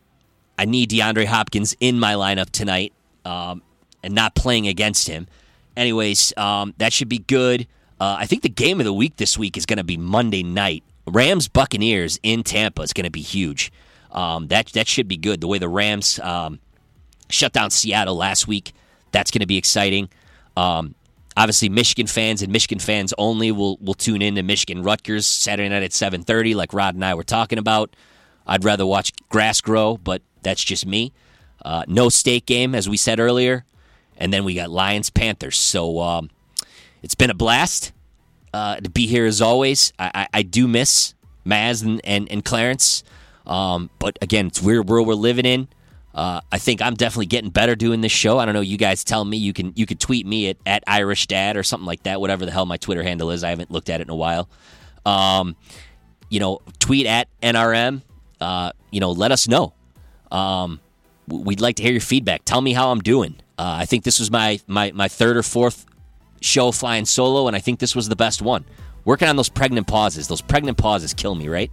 I 0.59 0.65
need 0.65 0.91
DeAndre 0.91 1.27
Hopkins 1.27 1.75
in 1.81 1.99
my 1.99 2.15
lineup 2.15 2.51
tonight 2.51 2.93
um, 3.25 3.63
and 4.03 4.15
not 4.15 4.35
playing 4.35 4.69
against 4.69 5.09
him. 5.09 5.27
Anyways, 5.77 6.37
um, 6.37 6.75
that 6.79 6.93
should 6.93 7.09
be 7.09 7.19
good. 7.19 7.67
Uh, 8.01 8.17
I 8.19 8.27
think 8.27 8.43
the 8.43 8.49
game 8.49 8.81
of 8.81 8.85
the 8.85 8.93
week 8.93 9.17
this 9.17 9.39
week 9.39 9.57
is 9.57 9.65
going 9.65 9.79
to 9.79 9.85
be 9.85 9.97
Monday 9.97 10.43
night. 10.43 10.83
Rams 11.07 11.49
Buccaneers 11.49 12.19
in 12.23 12.43
Tampa 12.43 12.83
is 12.83 12.93
going 12.93 13.05
to 13.05 13.11
be 13.11 13.23
huge. 13.23 13.73
Um, 14.11 14.49
that 14.49 14.67
that 14.69 14.87
should 14.87 15.09
be 15.09 15.17
good. 15.17 15.41
The 15.41 15.47
way 15.47 15.59
the 15.59 15.69
Rams 15.69 16.19
um, 16.21 16.61
shut 17.31 17.53
down 17.53 17.71
Seattle 17.71 18.15
last 18.15 18.47
week, 18.47 18.73
that's 19.11 19.31
going 19.31 19.41
to 19.41 19.47
be 19.47 19.57
exciting. 19.57 20.11
Um, 20.57 20.95
obviously, 21.37 21.69
Michigan 21.69 22.07
fans 22.07 22.43
and 22.43 22.53
Michigan 22.53 22.79
fans 22.79 23.15
only 23.19 23.53
will 23.53 23.79
will 23.79 23.95
tune 23.95 24.23
in 24.23 24.35
to 24.37 24.43
Michigan 24.43 24.83
Rutgers 24.83 25.27
Saturday 25.27 25.69
night 25.69 25.83
at 25.83 25.93
seven 25.93 26.23
thirty, 26.23 26.55
like 26.55 26.73
Rod 26.73 26.95
and 26.95 27.05
I 27.05 27.15
were 27.15 27.25
talking 27.25 27.59
about. 27.59 27.95
I'd 28.47 28.65
rather 28.65 28.85
watch 28.85 29.13
grass 29.29 29.61
grow, 29.61 29.97
but 29.97 30.23
that's 30.43 30.63
just 30.65 30.85
me. 30.85 31.13
Uh, 31.65 31.85
no 31.87 32.09
state 32.09 32.45
game, 32.45 32.75
as 32.75 32.89
we 32.89 32.97
said 32.97 33.21
earlier. 33.21 33.65
And 34.17 34.33
then 34.33 34.45
we 34.45 34.55
got 34.55 34.71
Lions 34.71 35.11
Panthers. 35.11 35.57
So 35.57 36.01
um, 36.01 36.31
it's 37.03 37.15
been 37.15 37.31
a 37.31 37.35
blast 37.35 37.93
uh, 38.53 38.77
to 38.77 38.91
be 38.91 39.07
here 39.07 39.27
as 39.27 39.41
always. 39.41 39.93
I, 39.99 40.11
I, 40.15 40.29
I 40.35 40.43
do 40.43 40.69
miss 40.69 41.15
Maz 41.47 41.83
and, 41.85 42.01
and, 42.05 42.31
and 42.31 42.45
Clarence. 42.45 43.05
Um, 43.47 43.91
but 43.99 44.19
again, 44.21 44.49
it's 44.49 44.61
weird 44.61 44.89
world 44.89 45.07
we're 45.07 45.15
living 45.15 45.47
in. 45.47 45.69
Uh, 46.15 46.41
I 46.51 46.59
think 46.59 46.83
I'm 46.83 46.95
definitely 46.95 47.27
getting 47.27 47.51
better 47.51 47.75
doing 47.75 48.03
this 48.03 48.13
show. 48.13 48.39
I 48.39 48.45
don't 48.45 48.55
know. 48.55 48.61
You 48.61 48.77
guys 48.77 49.03
tell 49.03 49.25
me. 49.25 49.39
You 49.39 49.53
can 49.53 49.73
you 49.77 49.87
could 49.87 49.99
tweet 49.99 50.27
me 50.27 50.51
at, 50.51 50.59
at 50.67 50.85
Irish 50.87 51.27
Dad 51.27 51.57
or 51.57 51.63
something 51.63 51.87
like 51.87 52.03
that. 52.03 52.21
Whatever 52.21 52.45
the 52.45 52.51
hell 52.51 52.67
my 52.67 52.77
Twitter 52.77 53.03
handle 53.03 53.31
is. 53.31 53.43
I 53.43 53.51
haven't 53.51 53.71
looked 53.71 53.89
at 53.89 54.01
it 54.01 54.05
in 54.05 54.11
a 54.11 54.17
while. 54.17 54.49
Um, 55.07 55.57
you 56.29 56.41
know, 56.41 56.61
tweet 56.79 57.07
at 57.07 57.29
NRM. 57.43 58.03
Uh, 58.41 58.73
you 58.91 59.01
know, 59.01 59.13
let 59.13 59.33
us 59.33 59.49
know. 59.49 59.73
Um, 60.31 60.81
we'd 61.29 61.61
like 61.61 61.77
to 61.77 61.83
hear 61.83 61.93
your 61.93 62.01
feedback. 62.01 62.45
Tell 62.45 62.61
me 62.61 62.73
how 62.73 62.91
I'm 62.91 63.01
doing. 63.01 63.37
Uh, 63.59 63.77
I 63.81 63.87
think 63.87 64.05
this 64.05 64.19
was 64.19 64.31
my, 64.31 64.61
my 64.67 64.93
my 64.93 65.09
third 65.09 65.37
or 65.37 65.43
fourth 65.43 65.87
show 66.41 66.73
flying 66.73 67.07
solo, 67.07 67.47
and 67.47 67.57
I 67.57 67.61
think 67.61 67.79
this 67.79 67.97
was 67.97 68.09
the 68.09 68.17
best 68.17 68.43
one. 68.43 68.65
Working 69.05 69.29
on 69.29 69.37
those 69.37 69.49
pregnant 69.49 69.87
pauses. 69.87 70.29
Those 70.29 70.43
pregnant 70.43 70.77
pauses 70.77 71.15
kill 71.15 71.35
me, 71.35 71.49
right? 71.49 71.71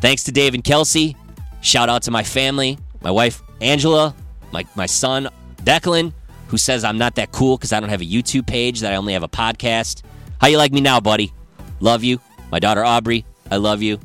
Thanks 0.00 0.24
to 0.24 0.32
Dave 0.32 0.54
and 0.54 0.62
Kelsey. 0.62 1.16
Shout 1.62 1.88
out 1.88 2.02
to 2.02 2.10
my 2.10 2.22
family, 2.22 2.78
my 3.02 3.10
wife 3.10 3.42
Angela, 3.60 4.14
my, 4.52 4.64
my 4.74 4.86
son 4.86 5.28
Declan, 5.62 6.12
who 6.48 6.58
says 6.58 6.84
I'm 6.84 6.98
not 6.98 7.16
that 7.16 7.32
cool 7.32 7.56
because 7.56 7.72
I 7.72 7.80
don't 7.80 7.88
have 7.88 8.00
a 8.00 8.06
YouTube 8.06 8.46
page, 8.46 8.80
that 8.80 8.92
I 8.92 8.96
only 8.96 9.12
have 9.14 9.22
a 9.22 9.28
podcast. 9.28 10.02
How 10.40 10.48
you 10.48 10.58
like 10.58 10.72
me 10.72 10.80
now, 10.80 11.00
buddy? 11.00 11.32
Love 11.80 12.04
you. 12.04 12.20
My 12.50 12.58
daughter 12.58 12.84
Aubrey, 12.84 13.24
I 13.50 13.56
love 13.56 13.82
you. 13.82 13.98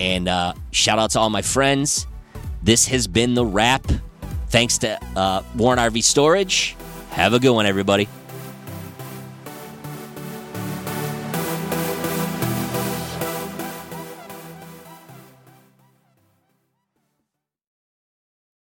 And 0.00 0.28
uh, 0.28 0.54
shout 0.70 0.98
out 0.98 1.10
to 1.10 1.20
all 1.20 1.30
my 1.30 1.42
friends. 1.42 2.06
This 2.62 2.86
has 2.86 3.06
been 3.06 3.34
the 3.34 3.44
Rap. 3.44 3.86
Thanks 4.48 4.78
to 4.78 4.98
uh, 5.16 5.42
Warren 5.56 5.78
RV 5.78 6.02
Storage. 6.02 6.76
Have 7.10 7.34
a 7.34 7.38
good 7.38 7.52
one, 7.52 7.66
everybody. 7.66 8.08